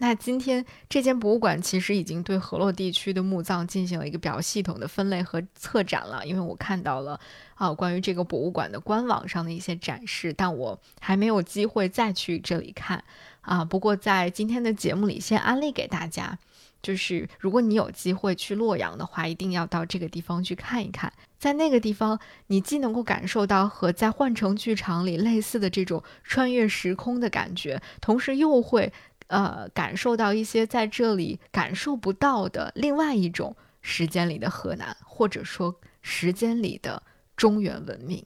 [0.00, 7.18] 那今天这间博物馆其实已经对河洛地区的墓葬进行了一个比较系统的分类和策展了，因为我看到了
[7.56, 13.02] 啊关于这个博物馆的官网上的一些展示，但我还没有机会再去这里看
[13.40, 13.64] 啊。
[13.64, 16.38] 不过在今天的节目里，先安利给大家。
[16.80, 21.12] 就是如果你有机会去洛阳的话，一定要到这个地方去看一看。
[21.38, 28.92] 在那个地方，你既能够感受到和在换乘剧场里类似的这种穿越时空的感觉，同时又会
[29.28, 37.02] 呃感受到一些在这里感受不到的另外一种时间里的河南，或者说时间里的
[37.36, 38.24] 中原文明。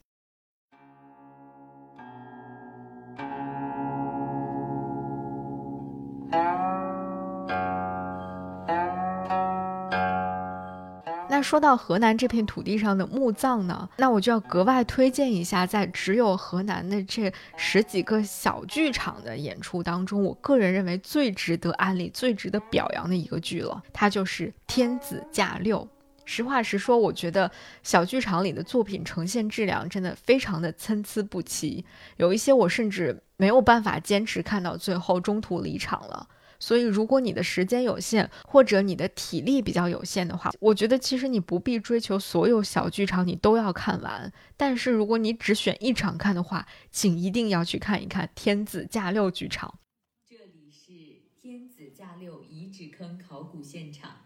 [11.42, 25.80] 说到河南这片土地上的墓葬呢，那我就要格外推荐一下，在只有河南的这十几个小剧场的演出当中，我个人认为最值得安利、最值得表扬的一个剧了，它就是《天子驾六》。
[26.24, 27.50] 实话实说，我觉得
[27.82, 31.84] 小剧场里的作品呈现质量真的非常的参差不齐，
[32.16, 36.28] 有一些我甚至没有办法坚持看到最后，中途离场了。
[36.62, 44.32] 所以，如果你的时间有限，或者你的体力比较有限的话，我觉得其实你不必追求所有小剧场你都要看完。
[44.56, 49.80] 但是，如果你只选一场看的话，请一定要去看一看天子驾六剧场。
[50.24, 50.92] 这里是
[51.36, 54.18] 天子驾六遗址坑考古现场，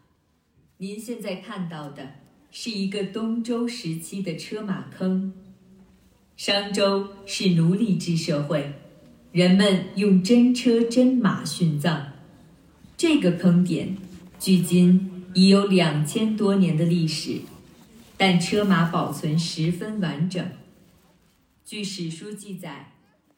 [0.77, 2.17] 您现在看到的
[2.51, 5.33] 是一个东周时期的车马坑。
[6.37, 8.75] 商周是奴隶制社会，
[9.33, 12.13] 人们用真车真马殉葬。
[12.97, 13.95] 这个坑点
[14.39, 17.41] 距今已有两千多年的历史，
[18.17, 20.43] 但车马保存十分完整。
[21.63, 22.93] 据史书记载，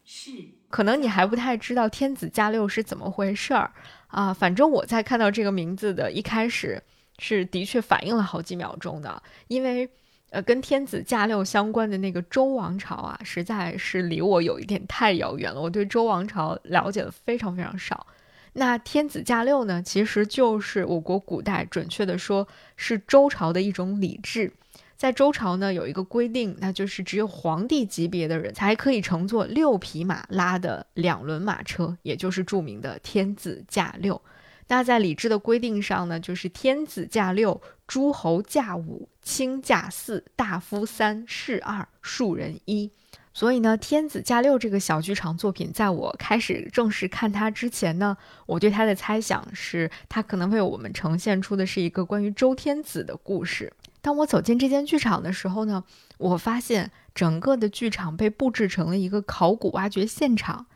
[0.05, 0.31] 是
[0.69, 3.73] 可能你还不太知道天子驾六是怎么回事儿
[4.07, 4.33] 啊。
[4.33, 6.81] 反正我在看到这个名字的一开始，
[7.19, 9.89] 是的确反应了好几秒钟的，因为
[10.31, 15.61] 呃，跟天子驾六相关的那个周王朝啊，实在是离我有一点太遥远了。
[15.61, 18.07] 我对周王朝了解的非常非常少。
[18.55, 22.47] 那天子驾六呢，其实就是我国古代，准确的说
[22.77, 24.53] 是周朝的一种礼制。
[24.97, 34.21] 在周朝呢，有一个规定，那就是只有皇帝级别的人才可以乘坐六匹马拉的两轮马车，也就是著名的天子驾六。
[34.67, 42.91] 那在礼制的规定上呢，就是天子驾六，诸侯驾五，卿驾四，大夫三，士二，庶人一。
[43.39, 48.16] 所以呢，天子驾六这个小剧场作品，在我开始正式看它之前呢，
[48.47, 53.72] 我对它的猜想是，它可能为我们呈现出的是一个关于周天子的故事。
[54.01, 55.84] 当我走进这间剧场的时候呢，
[56.16, 60.66] 我发现整个的剧场被布置成了一个考古挖掘现场，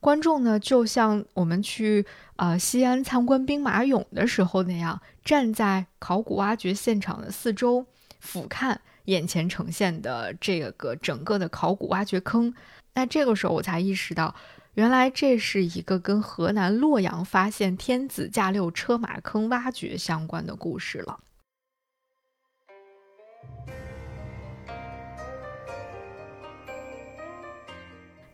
[0.00, 2.06] 观众呢就像我们去
[2.36, 7.84] 呃西安参观兵马俑的时候那样，站在考古挖掘现场的四周，
[8.18, 8.74] 俯瞰
[9.06, 12.54] 眼前呈现的这个整个的考古挖掘坑。
[12.94, 14.34] 那这个时候我才意识到，
[14.74, 21.18] 原来这是一个跟河南洛阳发现天子驾六车马坑挖掘相关的故事了。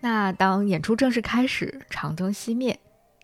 [0.01, 2.77] 那当演出正式开始，长灯熄灭，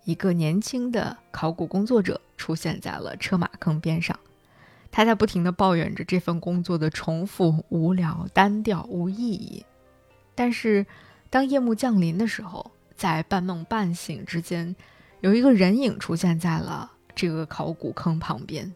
[0.05, 4.17] 一个年轻的考古工作者出现在了车马坑边上。
[4.99, 9.65] 他在不停地抱怨着这份工作的重复、无聊、单调、无意义。
[10.35, 10.85] 但是，
[11.31, 14.75] 当夜幕降临的时候，在半梦半醒之间，
[15.21, 18.75] 有一个人影出现在了这个考古坑旁边。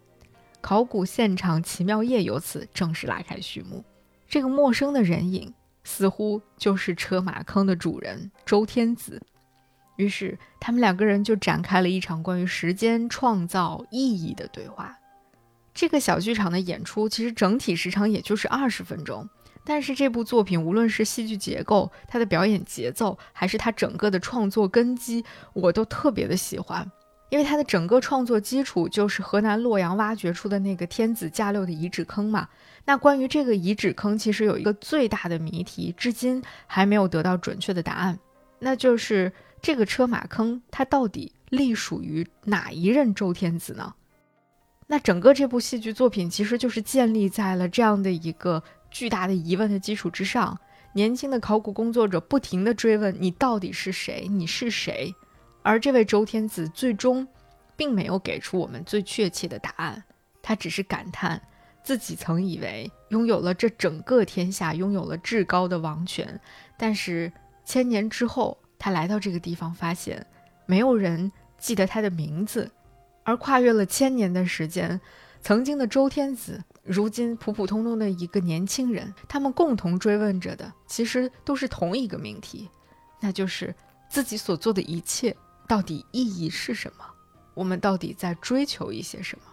[0.61, 3.85] 考古现场奇妙夜由此正式拉开序幕。
[4.29, 5.53] 这个陌生的人影。
[5.83, 9.21] 似乎就是车马坑的主人周天子，
[9.97, 14.97] 于是他们两个人就展开了一场关于时间创造意义的对话。
[15.75, 19.29] 这个小剧场的演出其实整体时长也就是二十分钟，
[19.65, 26.91] 但是这部作品无论是戏剧结构、它的表演节奏，还是它整个的创作根基，我都特别的喜欢。
[27.31, 32.47] 因为它的整个创作基础就是河南洛阳挖掘出的那个天子驾六的遗址坑嘛。
[32.85, 38.19] 那关于这个遗址坑，其实有一个最大的谜题，至今还没有得到准确的答案，
[38.59, 43.95] 那就是这个车马坑它到底隶属于哪一任周天子呢？
[44.93, 50.59] 那整个这部戏剧作品其实就是建立在了这样的一个巨大的疑问的基础之上。
[50.93, 54.29] 年轻的考古工作者不停地追问：“你到底是谁？
[54.29, 55.15] 你是谁？”
[55.65, 57.27] 而这位周天子最终，
[57.75, 60.05] 并没有给出我们最确切的答案，
[60.43, 61.41] 他只是感叹
[61.83, 66.39] 自己曾以为拥有了这整个天下，拥有了至高的王权，
[66.77, 67.33] 但是
[67.65, 70.27] 千年之后，他来到这个地方，发现
[70.67, 72.71] 没有人记得他的名字，
[73.25, 75.01] 而跨越了千年的时间，
[75.41, 82.69] 曾经的周天子，如今普普通通的一个年轻人，他们共同追问着的，其实都是同一个命题，
[83.21, 83.75] 那就是
[84.09, 85.37] 自己所做的一切。
[85.69, 87.05] 到底意义是什么？
[87.55, 89.45] 我们到底在追求一些什么？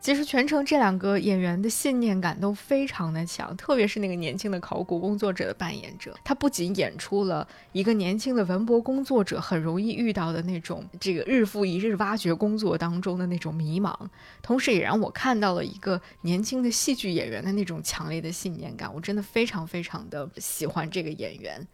[0.00, 13.94] 其实全程这两个演员的信念感都非常的强，特别是那个年轻的考古工作者的扮演者，他不仅演出了一个年轻的文博工作者很容易遇到的那种这个日复一日挖掘工作当中的那种迷茫，
[14.40, 18.92] 同时也让我看到了一个年轻的戏剧演员的那种强烈的信念感。
[18.94, 21.66] 我真的非常非常的喜欢这个演员。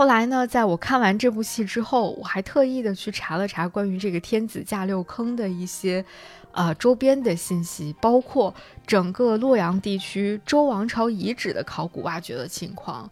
[0.00, 6.02] 后来呢，在我看完这部戏之后，我还特意的去查了查关于这个天子驾六坑的一些，
[6.52, 8.54] 呃，周边的信息，包括
[8.86, 13.10] 整个洛阳地区周王朝遗址的考古挖掘的情况。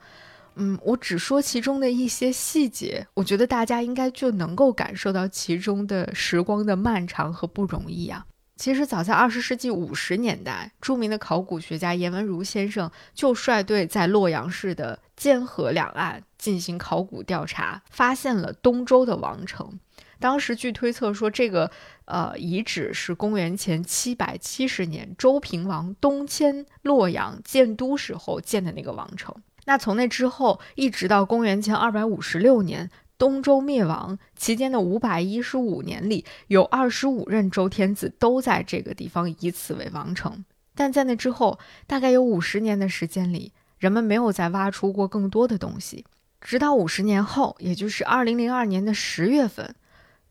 [0.55, 8.25] 嗯，我只说其中的一些细节，我觉得大家应该就能够感受到其中的时光的漫长和不容易啊。
[8.57, 19.79] 其实早在二十世纪五十年代，著名的考古学家严文如先生就率队在洛阳市的涧河两岸进行考古调查，发现了东周的王城。
[20.19, 21.71] 当时据推测说，这个
[22.07, 29.35] 呃遗址是公元前七百七十年周平王东迁洛阳建都时候建的那个王城。
[29.67, 32.91] 那从那之后，一直到公元前二百五十六年。
[33.19, 40.45] 东周灭亡期间的五百一十五年里，有二十五任周天子都在这个地方以此为王城。
[40.77, 41.59] 但在那之后，
[41.89, 46.05] 大概有五十年的时间里，人们没有再挖出过更多的东西。
[46.49, 49.75] 直到五十年后，也就是二零零二年的十月份，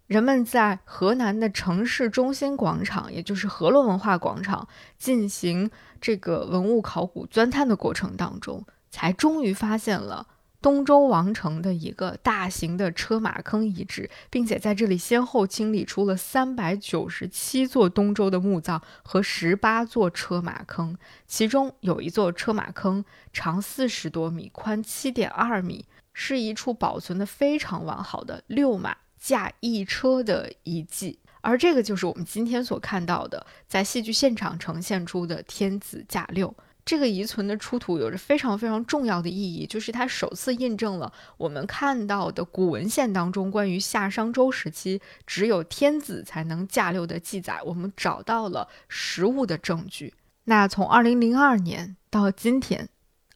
[0.07, 5.69] 人们在河南的城市中心广场，也就是河洛文化广场进行
[6.01, 10.25] 这个文物考古钻探的过程当中，才终于发现了。
[10.59, 20.97] 东周王城的一个大型的车马坑遗址，并且在这里先后清理出了三百九十七座东周的墓葬和十八座车马坑，
[21.27, 25.85] 其中有一座车马坑长四十多米，宽七点二米，
[26.19, 31.19] 是一处保存的非常完好的六马驾一车的遗迹。
[31.41, 36.51] 而这个就是我们今天所看到的，在戏剧现场呈现出的天子驾六。
[36.83, 47.61] 这个遗存的出土有着非常非常重要的意义，就是它首次印证了我们看到的古文献当中关于夏商周时期只有天子才能驾六的记载。
[47.63, 50.15] 我们找到了实物的证据。
[50.45, 52.89] 那从二零零二年到今天，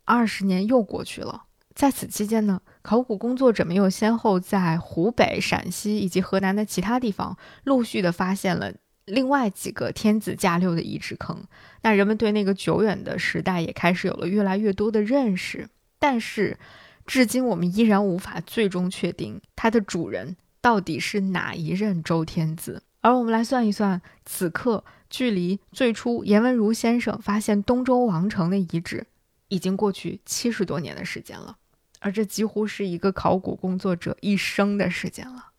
[0.06, 1.44] 二十年又过去了，
[1.82, 2.62] 在此期间呢？
[2.84, 8.72] 考古工作者们又先后在湖北、陕西以及河南的其他地方陆续的发现了
[9.06, 11.44] 另外几个天子驾六的遗址坑。
[11.82, 15.68] 那人们对那个久远的时代也开始有了越来越多的认识。
[15.98, 16.60] 但是，
[17.08, 22.84] 至今我们依然无法最终确定它的主人到底是哪一任周天子。
[23.00, 29.08] 而我们来算一算，此刻距离最初颜文如先生发现东周王城的遗址，
[29.48, 31.58] 已经过去七十多年的时间了。
[32.02, 35.52] 而这几乎是一个考古工作者一生的时间了。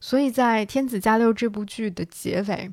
[0.00, 2.72] 所以在《天子驾六》这部剧的结尾，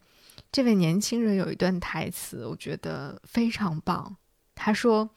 [0.50, 4.16] 这位年轻人有一段台词，我觉得非常棒。
[4.56, 5.10] 他说：“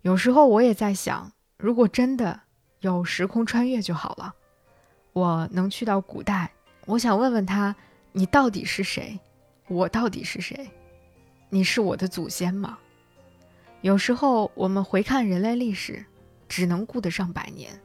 [0.00, 2.40] 有时候我也在想，如果真的
[2.80, 4.34] 有时空穿越就好了，
[5.12, 6.52] 我能去到古代，
[6.86, 7.76] 我想问问他：
[8.12, 9.18] 你到底是谁？
[9.68, 10.70] 我到底是谁？
[11.50, 12.78] 你是我的祖先吗？
[13.82, 16.06] 有时候我们回看人类历史。”
[16.48, 17.80] 只能顾得上百年，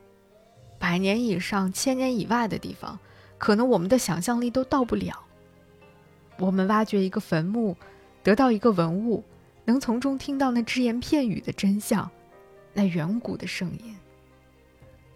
[0.80, 3.00] 百年以上、千年以外的地方，
[3.38, 5.24] 可能我们的想象力都到不了。
[6.38, 7.76] 我们挖掘一个坟墓，
[8.24, 9.24] 得到一个文物，
[9.66, 12.10] 能从中听到那只言片语的真相，
[12.74, 13.96] 那远古的声音。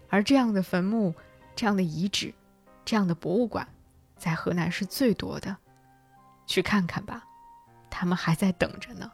[0.08, 1.14] 而这样的坟墓、
[1.56, 2.32] 这样的遗址、
[2.84, 3.66] 这样的博物馆，
[4.16, 5.56] 在河南是最多的。
[6.46, 7.24] 去看看吧，
[7.90, 9.10] 他们还在等着呢。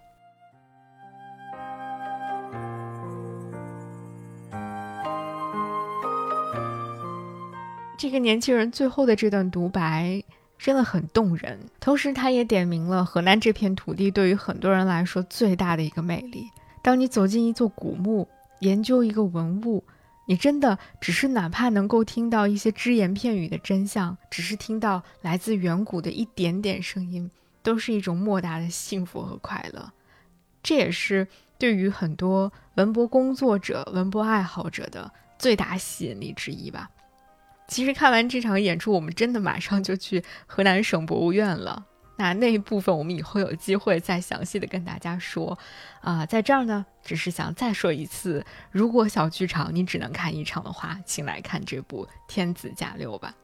[8.02, 10.20] 这个年轻人最后的这段独白
[10.58, 16.50] 真的很动人，同时他也点明了河南这片土地对于很多人来说最大的一个魅力。
[16.82, 18.26] 当你走进一座古墓，
[18.58, 19.84] 研究一个文物，
[20.26, 27.30] 你真的只是哪怕能够听到一些只言片语的真相，只是听到来自远古的一点点声音，
[27.62, 29.92] 都是一种莫大的幸福和快乐。
[30.60, 36.90] 这也是对于很多文博工作者、文博爱好者的最大吸引力之一吧。
[37.72, 41.86] 其实看完这场演出，我们真的马上就去河南省博物院了。
[42.18, 45.58] 那那一部分我们以后有机会再详细的跟大家说。
[46.02, 53.34] 啊，在这儿呢，只是想再说一次，如果小剧场你只能看一场的话，请来看这部《天子驾六》吧。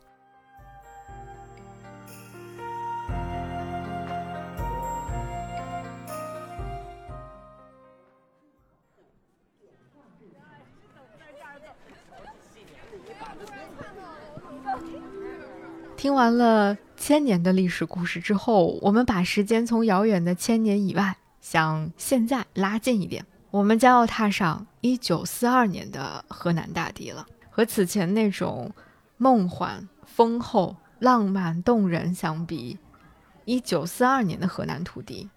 [16.08, 27.26] 听完了千年的历史故事之后，我们把时间从遥远的千年以外向现在拉近一点，我们将要踏上一九四二年的河南大地了。
[27.50, 28.72] 和此前那种
[29.18, 32.78] 梦幻、丰厚、浪漫、动人相比，
[33.44, 35.28] 一九四二年的河南土地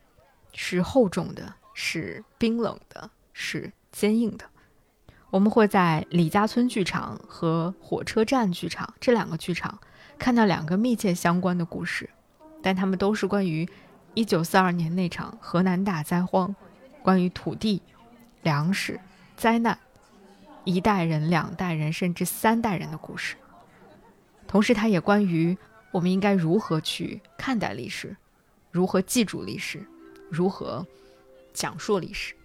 [0.53, 4.45] 是厚重的，是冰冷的，是坚硬的。
[5.31, 9.77] 我们会在李家村剧场和火车站剧场这两个剧场。
[10.21, 12.07] 看到两个密切相关的故事，
[12.61, 13.67] 但他们都是关于
[14.13, 16.55] 1942年那场河南大灾荒，
[17.01, 17.81] 关于土地、
[18.43, 18.99] 粮食、
[19.35, 19.79] 灾难，
[20.63, 23.35] 一代人、两代人，甚至三代人的故事。
[24.47, 25.57] 同时，它也关于
[25.89, 28.15] 我们应该如何去看待历史，
[28.69, 29.83] 如何记住历史，
[30.29, 30.85] 如何
[31.51, 32.35] 讲述历史。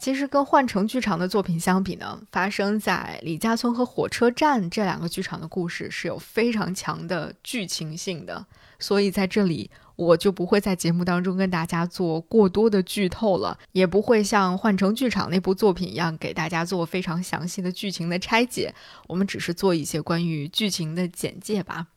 [0.00, 8.46] 其实跟换乘剧场的作品相比呢，发生在李家村和火车站这两个剧场的故事是有非常强的剧情性的，
[8.78, 18.72] 所以在这里我就不会在节目当中跟大家做过多的剧透了，也不会像换乘剧场那部作品一样给大家做非常详细的剧情的拆解，
[19.08, 21.88] 我们只是做一些关于剧情的简介吧。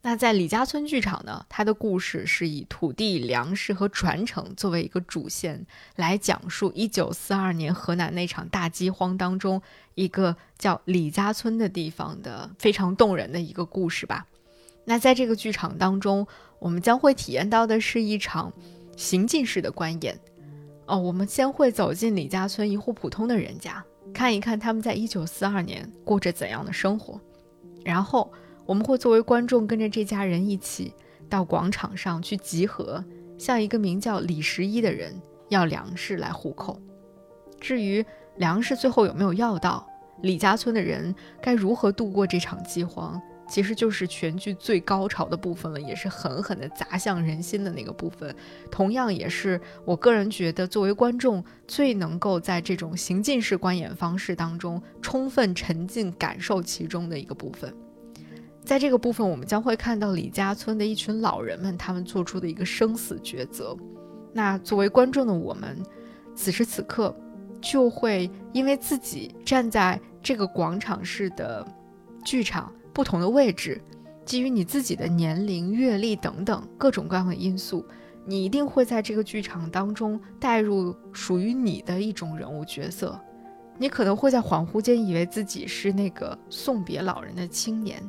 [0.00, 9.60] 那在李家村剧场呢，它的故事是以土地、粮食和传承作为一个主线，来讲述1942年河南那场大饥荒当中
[9.96, 14.24] 一个叫李家村的地方的非常动人的一个故事吧。
[14.84, 16.26] 那在这个剧场当中，
[16.60, 18.52] 我们将会体验到的是一场
[18.96, 20.18] 行进式的观演。
[20.86, 23.84] 哦，我们先会走进李家村一户普通的人家，
[24.14, 27.20] 看一看他们在一九四二年过着怎样的生活，
[27.84, 28.32] 然后
[28.68, 30.92] 我们会作为观众跟着这家人一起
[31.26, 33.02] 到广场上去集合，
[33.38, 36.78] 向一个名叫李十一的人要粮食来糊口。
[37.58, 38.04] 至于
[38.36, 39.88] 粮食最后有没有要到，
[40.20, 43.18] 李家村的人该如何度过这场饥荒？
[43.48, 48.36] 其实就是全剧最高潮的部分了，也是狠狠地砸向人心的那个部分。
[48.70, 57.74] 同样，也是我个人觉得作为观众最能够在这种行进式观演方式当中充分沉浸感受其中的一个部分。
[58.68, 63.74] 在这个部分，我们将会看到李家村的一群老人们他们做出的一个生死抉择。
[64.30, 65.82] 那作为观众的我们，
[66.34, 67.16] 此时此刻
[67.62, 71.66] 就会因为自己站在这个广场式的
[72.22, 72.70] 剧场。
[72.92, 73.80] 不同的位置，
[74.26, 77.82] 基于你自己的年龄、阅历等等各种各样的因素，
[78.26, 83.18] 你一定会在这个剧场当中带入属于你的一种人物角色。
[83.78, 88.02] 你可能会在恍惚间以为自己是那个送别老人的青年，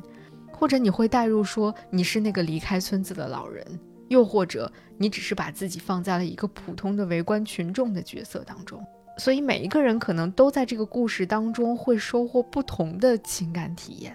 [0.60, 3.66] 或者你会带入说你是那个离开村子的老人，
[4.08, 8.84] 又或者你只是把自己放在了一个普通的围观群众的角色当中。
[9.16, 14.14] 所以每一个人可能都在这个故事当中会收获不同的情感体验。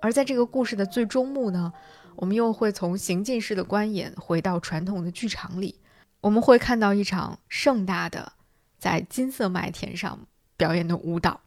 [0.00, 1.72] 而在这个故事的最终幕呢，
[2.14, 5.80] 我们又会从行进式的观演回到传统的剧场里，
[6.20, 8.34] 我们会看到一场盛大的
[8.78, 10.20] 在金色麦田上
[10.56, 11.40] 表演的舞蹈。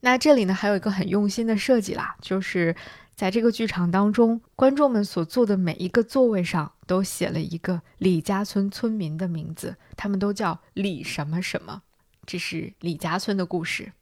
[0.00, 2.76] 那这里呢还有一个很用心的设计啦，就是
[3.16, 11.82] 在这个剧场当中，观众们所坐的每一个座位上都写了一个李家村村民的名字，他们都叫李什么什么，
[12.26, 13.92] 这是李家村的故事。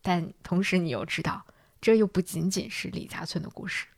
[0.00, 1.44] 但同时你又知道。
[1.84, 3.88] 这又不仅仅是李家村的故事。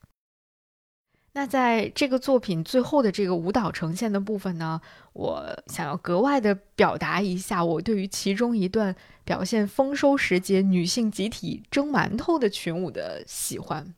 [1.34, 4.80] 那在这个作品最后的这个舞蹈呈现的部分呢，
[5.12, 13.94] 我想要格外的表达一下我对于其中一段表现丰收时节女性集体蒸馒头的群舞的喜欢。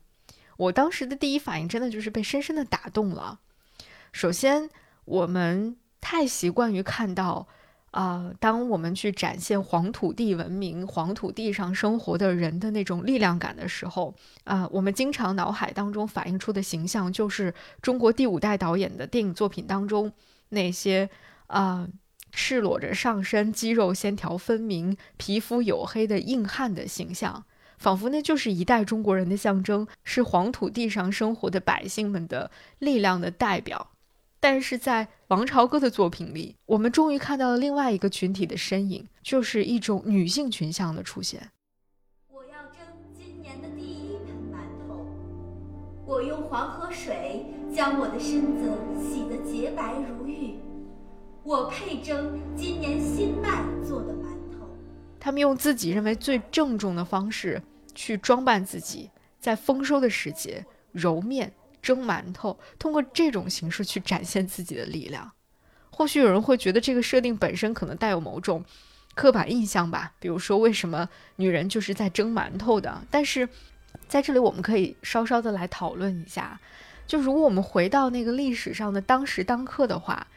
[0.57, 3.39] 我当时的第一反应真的就是被深深的打动了。
[4.11, 4.69] 首先，
[5.05, 7.47] 我们太习惯于看到。
[7.91, 17.51] 啊，当我们去展现黄土地文明、黄土地上生活的人的那种力量感的时候，啊，我们经常脑海当中反映出的形象就是
[17.81, 20.11] 中国第五代导演的电影作品当中
[20.49, 21.09] 那些
[21.47, 21.87] 啊
[22.31, 27.45] 赤裸着上身、肌肉线条分明、皮肤黝黑的硬汉的形象，
[27.77, 33.91] 仿佛那就是一代中国人的象征，是黄土地上生活的百姓们的力量的代表。
[34.39, 41.49] 但是在王朝歌的作品里，我们终于看到了另外一个群体的身影，就是一种女性群像的出现。
[42.29, 42.81] 我要蒸
[43.15, 45.07] 今年的第一盆馒头，
[46.05, 50.55] 我用黄河水将我的身子洗得洁白如玉，
[51.43, 54.26] 我配蒸今年新麦做的。
[55.19, 57.61] 他们用自己认为最郑重的方式
[57.95, 59.09] 去装扮自己，
[59.39, 61.53] 在丰收的时节揉面。
[61.79, 65.31] 蒸馒头，通过这种形式去展现自己的力量。
[65.89, 68.65] 或许有人会觉得这个设定本身可能带有某种
[69.15, 71.07] 刻板印象吧，比如说为什么
[71.37, 73.01] 女人就是在蒸馒头的？
[73.09, 73.47] 但是
[74.09, 76.59] 在这里我们可以稍稍的来讨论一下，
[77.05, 80.27] 就如果我们回到那个历史上的当时当刻的话，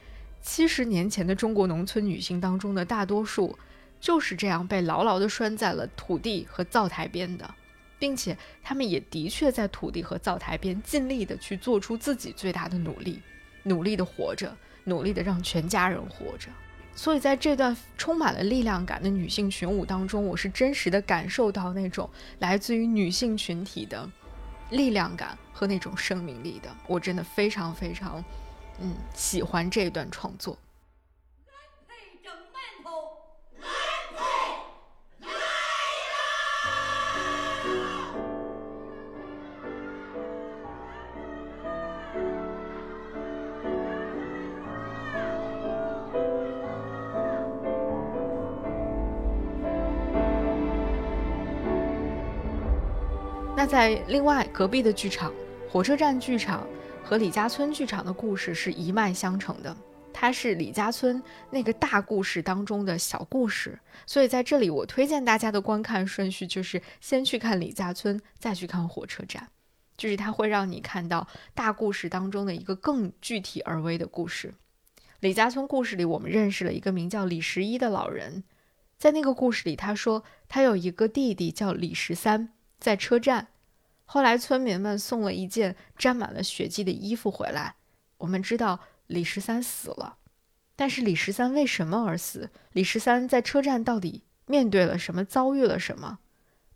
[0.40, 3.58] 七十年前的中国农村女性当中的大多数
[4.00, 7.54] 就是这样被牢牢地拴在了土地和灶台边的。
[8.00, 13.20] 并且他们也的确在土地和灶台边尽力的去做出自己最大的努力，
[13.64, 16.48] 努力的活着，努力的让全家人活着。
[16.94, 24.08] 所以在这段充满了力量感的女性群舞当中，我是真实的感受到那种来自于女性群体的
[24.70, 26.74] 力量感和那种生命力的。
[26.86, 28.24] 我真的非常非常，
[28.80, 30.56] 嗯，喜欢这一段创作。
[53.60, 55.30] 那在另外隔壁的剧场，
[55.68, 56.66] 火车站剧场
[57.04, 59.76] 和李家村剧场的故事是一脉相承的，
[60.14, 63.78] 它是李家村那个大故事当中的小故事。
[64.06, 69.46] 所以在这里，我推荐大家的观看顺序就是先去看李家村，再去看火车站，
[69.94, 74.54] 就是它会让你看到大故事当中的一个更具体而微的故事。
[75.18, 78.42] 李家村故事里，我们认识了一个名叫李十一的老人，
[78.96, 82.54] 在那个故事里，他说他有一个弟弟叫李十三。
[82.80, 83.48] 在车站，
[84.06, 87.74] 后来村民们送了一件沾满了血迹的衣服回来，
[88.16, 90.16] 我们知道李十三死了。
[90.74, 92.50] 但是李十三为什么而死？
[92.72, 95.22] 李十三在车站到底面对了什么？
[95.22, 96.18] 遭遇了什么？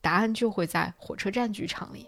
[0.02, 2.06] 答案就会在火车站剧场里。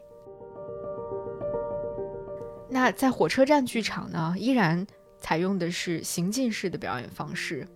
[2.69, 4.87] 那在火车站剧场呢，依然
[5.21, 7.67] 采用的是行进式的表演方式。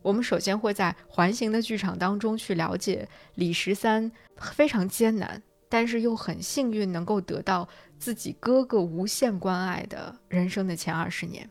[0.00, 11.48] 我们首先会在环形的剧场当中去了解李十三非常艰难，但是又很幸运能够得到自己哥哥无限关爱的人生的前二十年。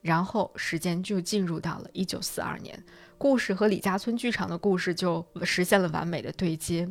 [0.00, 2.78] 然后时间就进入到了一九四二年，
[3.16, 6.86] 故事和李家村剧场的故事就实现了完美的对接。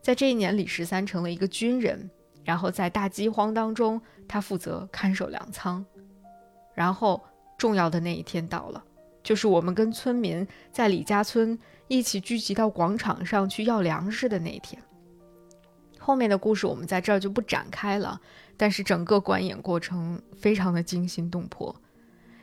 [0.00, 2.10] 在这一年，李十三成了一个军人，
[2.44, 5.84] 然后在大饥荒当中，他负责看守粮仓。
[6.74, 7.22] 然后
[7.58, 8.82] 重要的那一天到了，
[9.22, 14.82] 就是我们跟村民在李家村一起聚集到广场上去要粮食的那一天。
[16.08, 18.18] 后面的故事我们在这儿就不展开了，
[18.56, 21.76] 但是整个观演过程非常的惊心动魄。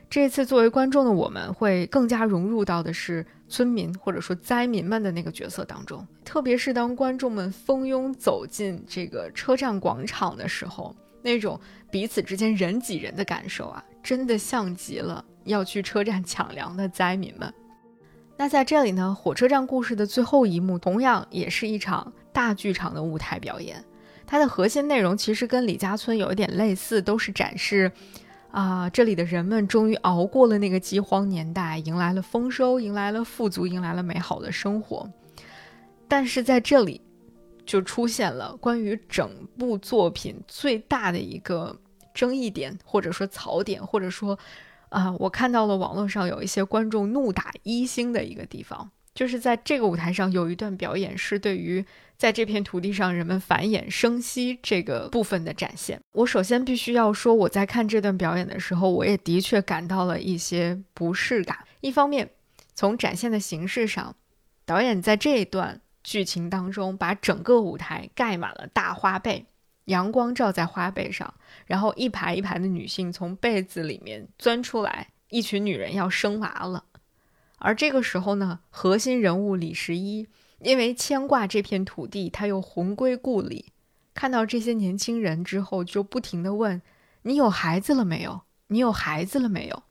[0.08, 6.06] 这次作为观众的我们，会更加融入到的是村民或者说灾民们的那个角色当中。
[6.24, 11.58] 特别是当观众们蜂拥走进这个车站广场的时候，那种
[11.90, 17.52] 彼此之间人挤人的感受啊，真的像极了要去车站抢粮的灾民们。
[18.38, 23.82] 那在这里呢，火车站故事的最后一幕，同样也是一场大剧场的舞台表演。
[24.26, 27.90] 它的核心内容其实跟李家村有一点类似，都是展示。
[28.50, 35.10] 啊，这里的人们终于熬过了那个饥荒年代，迎来了丰收，迎来了富足，迎来了美好的生活。
[36.06, 37.00] 但是在这里，
[37.64, 41.74] 就出现了关于整部作品最大的一个
[42.12, 44.38] 争议点，或者说槽点，或者说，
[44.90, 51.82] 啊，我看到了网络上有一些观众怒打一星的一个地方，就是在这个舞台上有一段表演是对于。
[52.16, 61.58] 在这片土地上，人们繁衍生息这个部分的展现，我首先必须要说，我在看这段表演的时候，我也的确感到了一些不适感。
[61.82, 62.30] 一方面，
[62.74, 64.16] 从展现的形式上，
[64.64, 69.44] 导演在这一段剧情当中，把整个舞台盖满了大花被，
[69.84, 71.34] 阳光照在花被上，
[71.66, 76.84] 然后一排一排的女性从被子里面钻出来，一群女人要生娃了。
[77.58, 80.26] 而这个时候呢，核心人物李十一。
[80.60, 83.66] 因为牵挂这片土地，他又魂归故里，
[84.14, 86.80] 看到这些年轻人之后，就不停地问
[87.22, 88.42] ：“你有孩子了没有？
[88.68, 89.82] 你有孩子了没有？”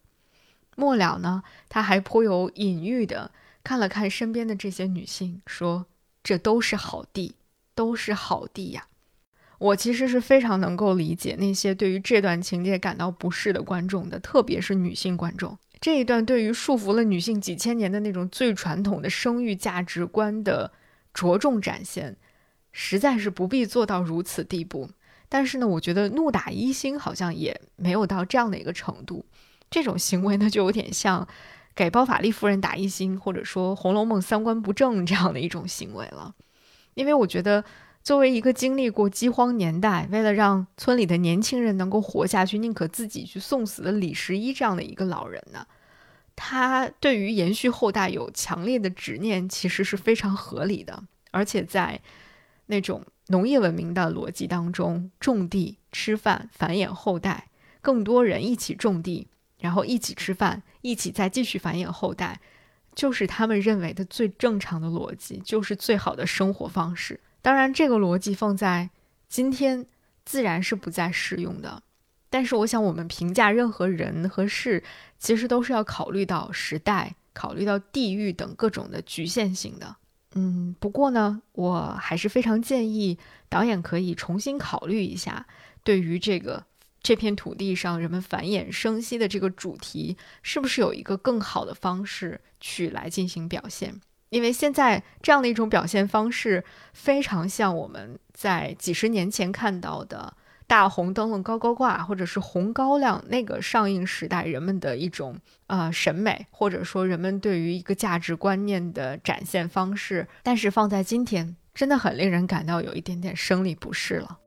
[0.76, 3.32] 末了呢，他还颇有隐喻的
[3.64, 5.86] 看了看身边的这些女性，说
[6.24, 7.36] ：“这都是好地，
[7.74, 8.88] 都是好地呀。”
[9.58, 15.58] 我其实是非常能够理解那些对于这段情节感到不适的观众的，特别是女性观众。
[15.86, 20.72] 这一段对于束缚了女性几千年的那种最传统的生育价值观的
[21.14, 22.18] 着重展现，
[22.72, 24.90] 实在是不必做到如此地步。
[25.30, 29.28] 但是呢，我觉得怒打一星好像也没有到这样的一个程度。
[29.70, 31.28] 这种行为呢，就有点像
[31.76, 36.34] 给包法利夫人打一星，或者说《红楼梦》三观不正这样的一种行为了。
[36.96, 37.64] 因为我觉得。
[38.04, 45.66] 作为一个经历过饥荒年代，为了让村里的年轻人能够活下去，宁可自己去送死的李十一这样的一个老人呢，
[46.36, 51.04] 他对于延续后代有强烈的执念，其实是非常合理的。
[51.32, 52.00] 而且在
[52.68, 57.50] 那种农业文明的逻辑当中，种地、吃饭、繁衍后代，
[57.82, 59.28] 更多人一起种地，
[59.60, 62.40] 然后一起吃饭，一起再继续繁衍后代，
[62.94, 67.20] 就是他们认为的最正常的逻辑，就是最好的生活方式。
[67.42, 68.90] 当然，这个逻辑放在
[69.28, 69.86] 今天
[70.24, 71.84] 自然是不再适用的。
[72.36, 74.84] 但是，我想我们评价任何人和事，
[75.18, 79.96] 其实都是要考虑到时代、考虑到地域等各种的局限性的。
[80.34, 83.18] 嗯，不过呢，我还是非常建议
[83.48, 85.48] 导演可以重新考虑一下，
[85.82, 86.66] 对于这个
[87.02, 94.02] 这片土地上人们繁衍生息的这个主题，是不是有一个更好的方式去来进行表现。
[94.28, 100.36] 因为现在这样的一种表现方式，非常像我们在几十年前看到的
[100.68, 105.38] 大红灯笼高高挂，或者是红高粱那个上映时代人们的一种
[105.68, 110.28] 呃审美，或者说人们对于一个价值观念的展现方式。
[110.42, 114.40] 但是放在今天，真的很令人感到有一点点生理不适了。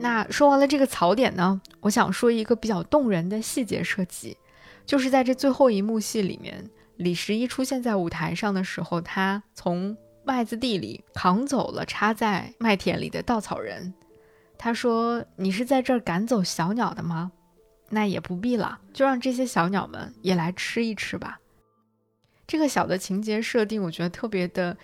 [0.00, 4.36] 那说完了这个槽点呢，我想说一个比较动人的细节设计。
[4.86, 9.94] 就是在这最后一幕戏里面，李十一出现在舞台上的时候，他从
[10.28, 13.94] 麦子地里扛走了插在麦田里的稻草人。
[14.58, 17.32] 他说：“你是在这儿赶走小鸟的吗？
[17.88, 21.40] 那也不必了，就让这些小鸟们也来吃一吃吧。”
[22.46, 24.76] 这个小的情节设定，我觉得特别的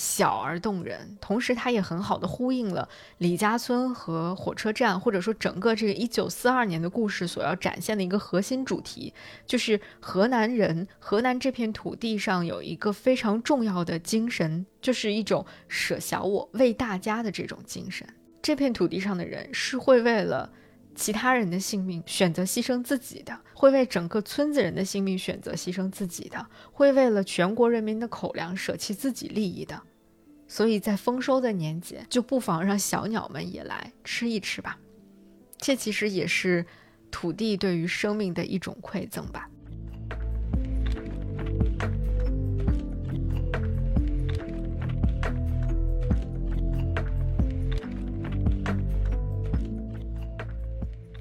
[0.00, 2.88] 小而动人，同时它也很好的呼应了
[3.18, 9.12] 李家村和火车站，或者说整个这个一九四二年的故事所要展现的一个核心主题，
[9.44, 18.06] 就是河南人，河南这片土地上有一个非常重要的精神，就是一种舍小我为大家的这种精神。
[18.40, 20.52] 这片土地上的人是会为了。
[20.98, 29.80] 其他人的性命选择牺牲自己的，会为整个村子人的性命选择牺牲自己的，会为了全国人民的口粮舍弃自己利益的。
[30.48, 34.76] 所以在丰收的年节，就不妨让小鸟们也来吃一吃吧。
[35.56, 36.66] 这其实也是
[37.10, 39.48] 土地对于生命的一种馈赠吧。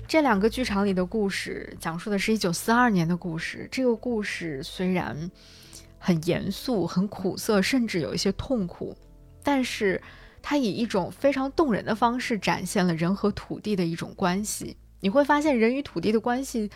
[0.08, 3.68] 这两个剧场里的故事讲述的是一九四二年的故事。
[3.70, 5.30] 这个故事虽然
[6.00, 8.96] 很严肃、很苦涩，甚至有一些痛苦，
[9.44, 10.02] 但是
[10.42, 14.78] 它以一种非常动人的方式展现了人和土地的一种关系。
[15.02, 16.72] 你会发现，人与土地的关系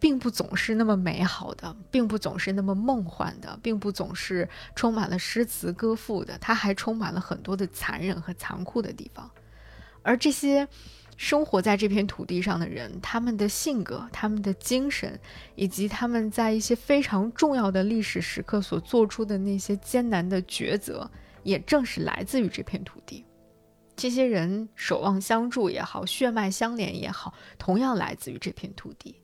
[0.00, 9.30] 并不总是那么美好的，并不总是那么梦幻的，并不总是充满了诗词歌赋的，它还充满了很多的残忍和残酷的地方。
[10.02, 10.66] 而这些。
[11.16, 15.18] 生活在这片土地上的人，他们的性格、他们的精神，
[15.54, 21.08] 以及他们在一些非常重要的历史时刻所做出的那些艰难的抉择，
[21.42, 23.24] 也正是来自于这片土地。
[23.94, 29.14] 这些人守望相助也好，血脉相连也好，同样来自于这片土地。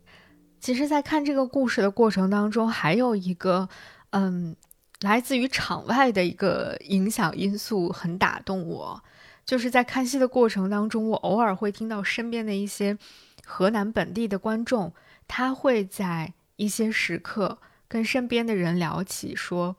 [0.60, 3.68] 其实，在看这个故事的过程当中，还有一个，
[4.10, 4.54] 嗯，
[5.00, 9.02] 来自于场外的一个影响因素，很打动我。
[9.48, 12.98] 就是在看戏的过程当中，我偶尔会听到身边的一些
[13.46, 14.92] 河南本地的观众，
[15.26, 17.56] 他会在一些时刻
[17.88, 19.74] 跟身边的人聊起，说，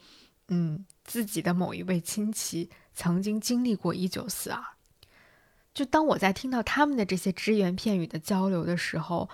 [0.47, 4.59] 嗯，自己的某一位亲戚曾经经历过一九四二。
[5.72, 9.30] 就当我在听到他们的这些只言片语的交流的时候，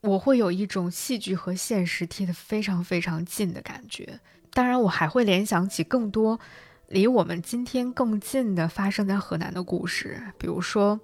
[0.00, 4.18] 我会有一种戏剧和现实贴得非常非常近的感觉。
[4.50, 6.40] 当然，我还会联想起更多。
[6.88, 10.98] 离我们今天更近的发生在河南的故事，比如说，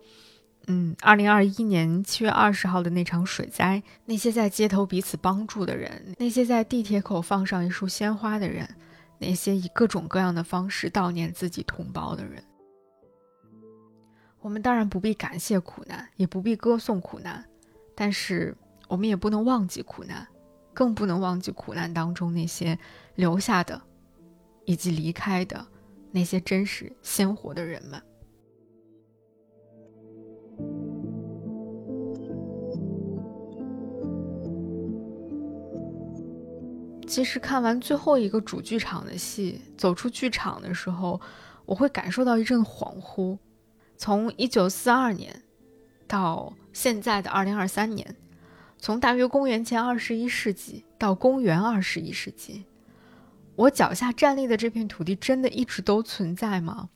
[0.66, 8.66] 嗯，二零二一年七月二十号的那场水灾，那些在街头彼此帮助的人，那些在地铁口放上一束鲜花的人，
[9.18, 12.42] 那些以各种各样的方式悼念自己同胞的人。
[14.40, 17.44] 我们当然不必感谢苦难，也不必歌颂苦难，
[17.94, 18.56] 但是
[18.88, 20.26] 我们也不能忘记苦难，
[20.72, 22.78] 更不能忘记苦难当中那些
[23.16, 23.78] 留下的，
[24.64, 25.66] 以及离开的。
[26.14, 28.00] 那些真实鲜活的人们。
[37.08, 41.20] 其实看完最后一个主剧场的戏，走出剧场的时候，
[41.66, 43.36] 我会感受到一阵恍惚。
[43.96, 45.42] 从一九四二年
[46.06, 48.16] 到现在的二零二三年，
[48.78, 52.64] 从大约公元前二十一世纪到公元二十一世纪。
[53.56, 56.88] 我脚下站立的这片土地真的一直都存在吗？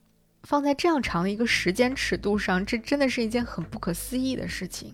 [0.43, 4.93] 放在这样长的一个时间尺度上，这真的是一件很不可思议的事情。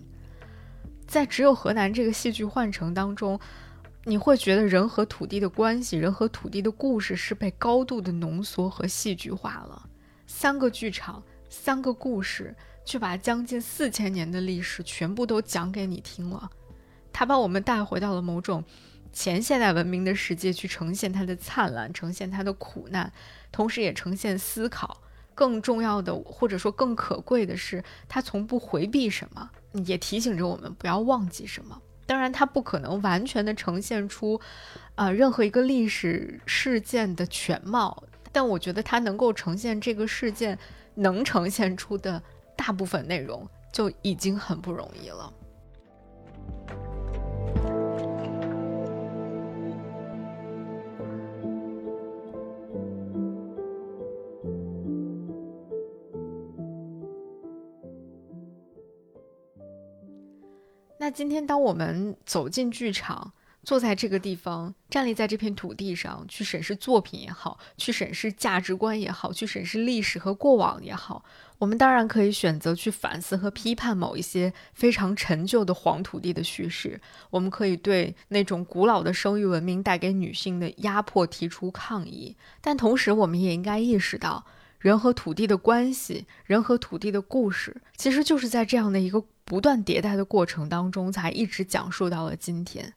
[1.06, 3.38] 在只有河南这个戏剧幻城当中，
[4.04, 9.88] 你会觉得人和土地的关系，人和土地的故事是被高度的浓缩和戏剧化了。
[10.26, 12.54] 三个剧场，三个故事，
[12.84, 16.50] 却把将近四千年的历史全部都讲给你听了。
[17.12, 18.62] 他把我们带回到了某种。
[19.16, 23.10] 前现代文明的世界去呈现它的灿烂，呈现它的苦难，
[23.50, 25.00] 同时也呈现思考。
[25.34, 29.50] 更重要的，或者说更可贵的是，它从不回避什么，
[29.86, 31.80] 也提醒着我们不要忘记什么。
[32.04, 34.38] 当然，它不可能完全的呈现出，
[34.96, 40.58] 呃，任何一个历史事件的全貌，但我觉得它能够呈现这个事件
[40.94, 42.22] 能呈现出的
[42.54, 45.32] 大部分内容，就已经很不容易了。
[61.06, 63.32] 那今天，当我们走进剧场，
[63.62, 71.24] 坐在这个地方，站立在这片土地上，去审视作品也好，去审视价值观也好，去审视历史和过往也好，
[71.58, 77.00] 我们当然可以选择去反思和批判某一些非常陈旧的黄土地的叙事。
[77.30, 84.44] 我们可以对那种古老的生育文明带给女性的压迫提出抗议，但同时，我们也应该意识到，
[84.86, 89.24] 人和土地的关系，人和土地的故事，其实就是在这样的一个。
[89.48, 92.92] 不断迭代的过程当中，才一直讲述到了今天。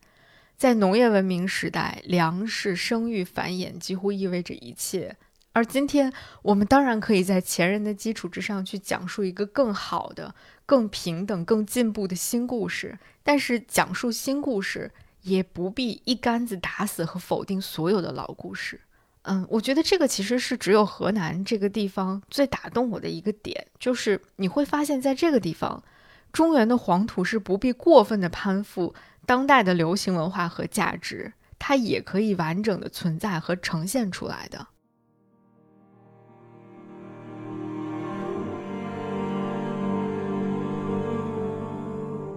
[0.57, 5.13] 在农业文明时代，粮食、生育、繁衍几乎意味着一切；
[5.53, 6.11] 而今天
[6.41, 10.33] 我们当然可以在前人的基础之上去讲述一个更好的、
[10.65, 12.97] 更平等、更进步的新故事。
[13.21, 18.81] 但是讲述新故事也不必一竿子打死和否定所有的老故事。
[19.23, 25.83] 嗯，我觉得这个其实是只有河南这个地方最打动我的一个点，就是你会发现在这个地方，
[26.31, 28.95] 中原的黄土是不必过分的攀附
[29.25, 34.67] 当代的流行文化和价值，它也可以完整的存在和呈现出来的。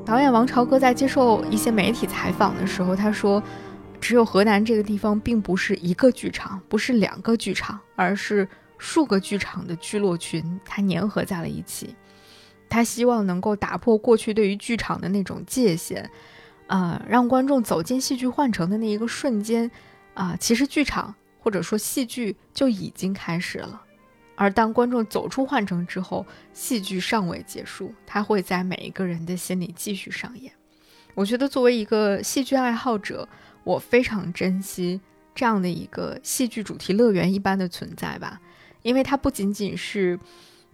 [0.04, 3.42] 导演王朝歌在接受一些媒体采访的时候，他说
[4.02, 8.46] ：“只有河南这个地方，并不是一个剧场，不是两个剧场，而是
[8.76, 11.94] 数个剧场的聚落群，它粘合在了一起。
[12.68, 16.10] 他希望能够打破过去对于剧场的那种界限，
[16.66, 19.70] 呃，让观众走进戏剧幻城的那一个瞬间，
[20.14, 23.80] 啊，其实剧场或者说戏剧就已经开始了。”
[24.34, 30.52] 而当观众走出幻城之后，戏剧尚未结束，它会在每一个人的心里继续上演。
[31.14, 33.28] 我觉得作为一个戏剧爱好者，
[33.64, 35.00] 我非常珍惜
[35.34, 38.40] 这样的一个戏剧主题乐园一般的存在吧，
[38.82, 40.18] 因为它不仅仅是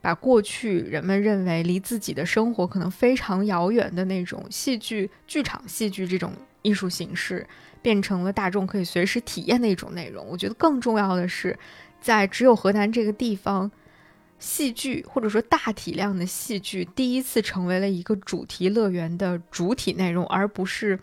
[0.00, 6.32] 把过去人们认为离自己的生活可能非常遥远的那种戏剧、剧场戏剧这种
[6.62, 7.46] 艺术形式，
[7.82, 10.26] 变成了大众可以随时体验的一种内容。
[10.26, 11.58] 我觉得更重要的是。
[12.00, 13.68] 在只有河南这个地方，
[14.38, 20.96] 戏剧或者说大体量的戏剧第一次成为了一个主题乐园的主体内容，而不是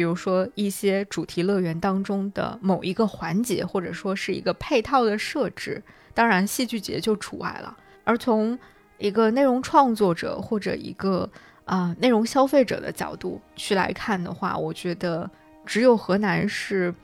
[0.00, 5.82] 比如说一些主题乐园当中的某一个环节，或者说是一个配套的设置。
[6.14, 7.76] 当然，戏剧节就除外了。
[8.02, 8.58] 而从
[8.96, 11.28] 一个内容创作者或者一个
[11.66, 15.30] 啊内容消费者的角度去来看的话，我觉得
[15.66, 16.94] 只有河南是。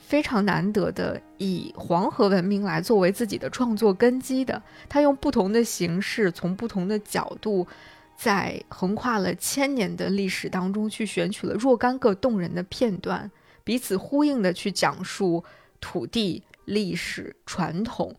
[0.00, 7.66] 非常难得的，以黄河文明来作为自己的创作根基的，他用不同的形式，从不同的角度，
[8.20, 13.30] 在横跨了千年的历史当中，去选取了若干个动人的片段，
[13.62, 15.44] 彼此呼应的去讲述
[15.80, 18.12] 土地、历史、传统，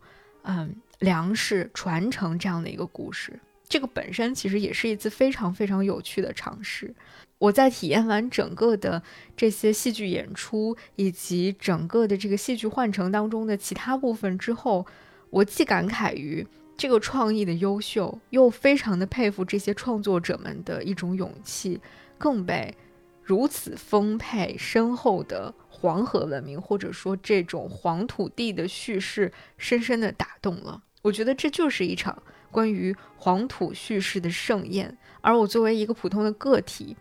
[0.44, 3.38] 嗯，粮食传承这样的一个故事。
[3.68, 6.94] 这个本身其实也是一次非常非常有趣的尝试。
[7.38, 9.02] 我在体验完整个的
[9.36, 14.86] 这些戏剧演出，以及整个的这个戏剧幻城当中的其他部分之后，
[15.28, 16.46] 我既感慨于
[16.80, 21.78] 这个创意的优秀，又非常的佩服这些创作者们的一种勇气，
[22.16, 22.74] 更被
[23.22, 30.82] 如此丰沛深厚的黄河文明，或者说这种黄土地的叙事，深深的打动了。
[31.02, 36.96] 我觉得这就是一场关于黄土叙事的盛宴，而我作为一个普通的个体。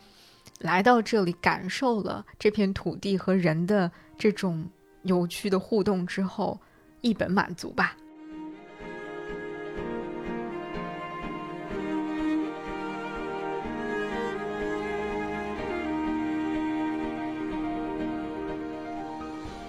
[0.59, 4.67] 来到这里，感受了这片土地和人的这种
[5.03, 6.59] 有趣的互动之后，
[6.99, 7.95] 一本满足吧。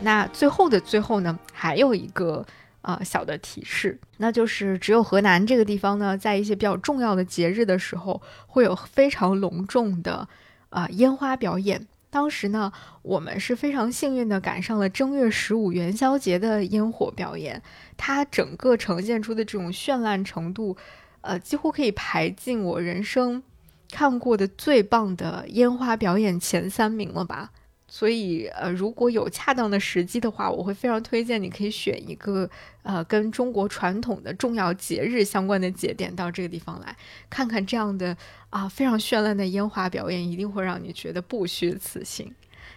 [0.03, 2.47] 那最后的最后呢，还有一个
[2.83, 10.29] 啊小的提示，那就是只有河南这个地方呢，在一些比较重要的节日的时候，会有非常隆重的。
[10.71, 12.73] 啊，烟花表演，当时呢，
[13.03, 17.61] 我们是非常幸运的赶上了正月十五元宵节的烟火表演，
[17.97, 20.77] 它整个呈现出的这种绚烂程度，
[21.23, 23.43] 呃，几乎可以排进我人生
[23.91, 27.51] 看过的最棒的烟花表演前三名了吧。
[27.93, 32.49] 所以，呃，如果有恰当的时机的话，我会非常推荐你可以选一个，
[32.85, 36.97] 呃，跟中国传统的重要节日相关的节点到这个地方来
[37.29, 38.17] 看看这样的
[38.49, 42.33] 啊非常绚烂的烟花表演，一定会让你觉得不虚此行。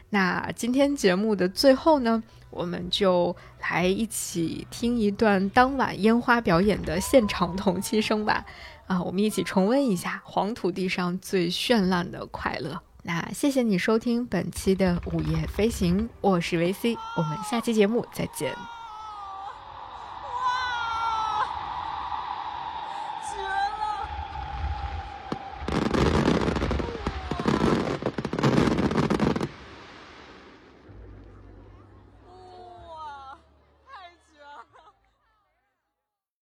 [0.09, 8.43] 那今天节目的最后呢，我们就来一起听一段当晚烟花表演的现场同期声吧。
[8.88, 12.82] 啊，我们一起重温一下黄土地上最绚烂的快乐。
[13.06, 18.56] 那谢谢你收听本期的午夜飞行，我是维 C，我们下期节目再见。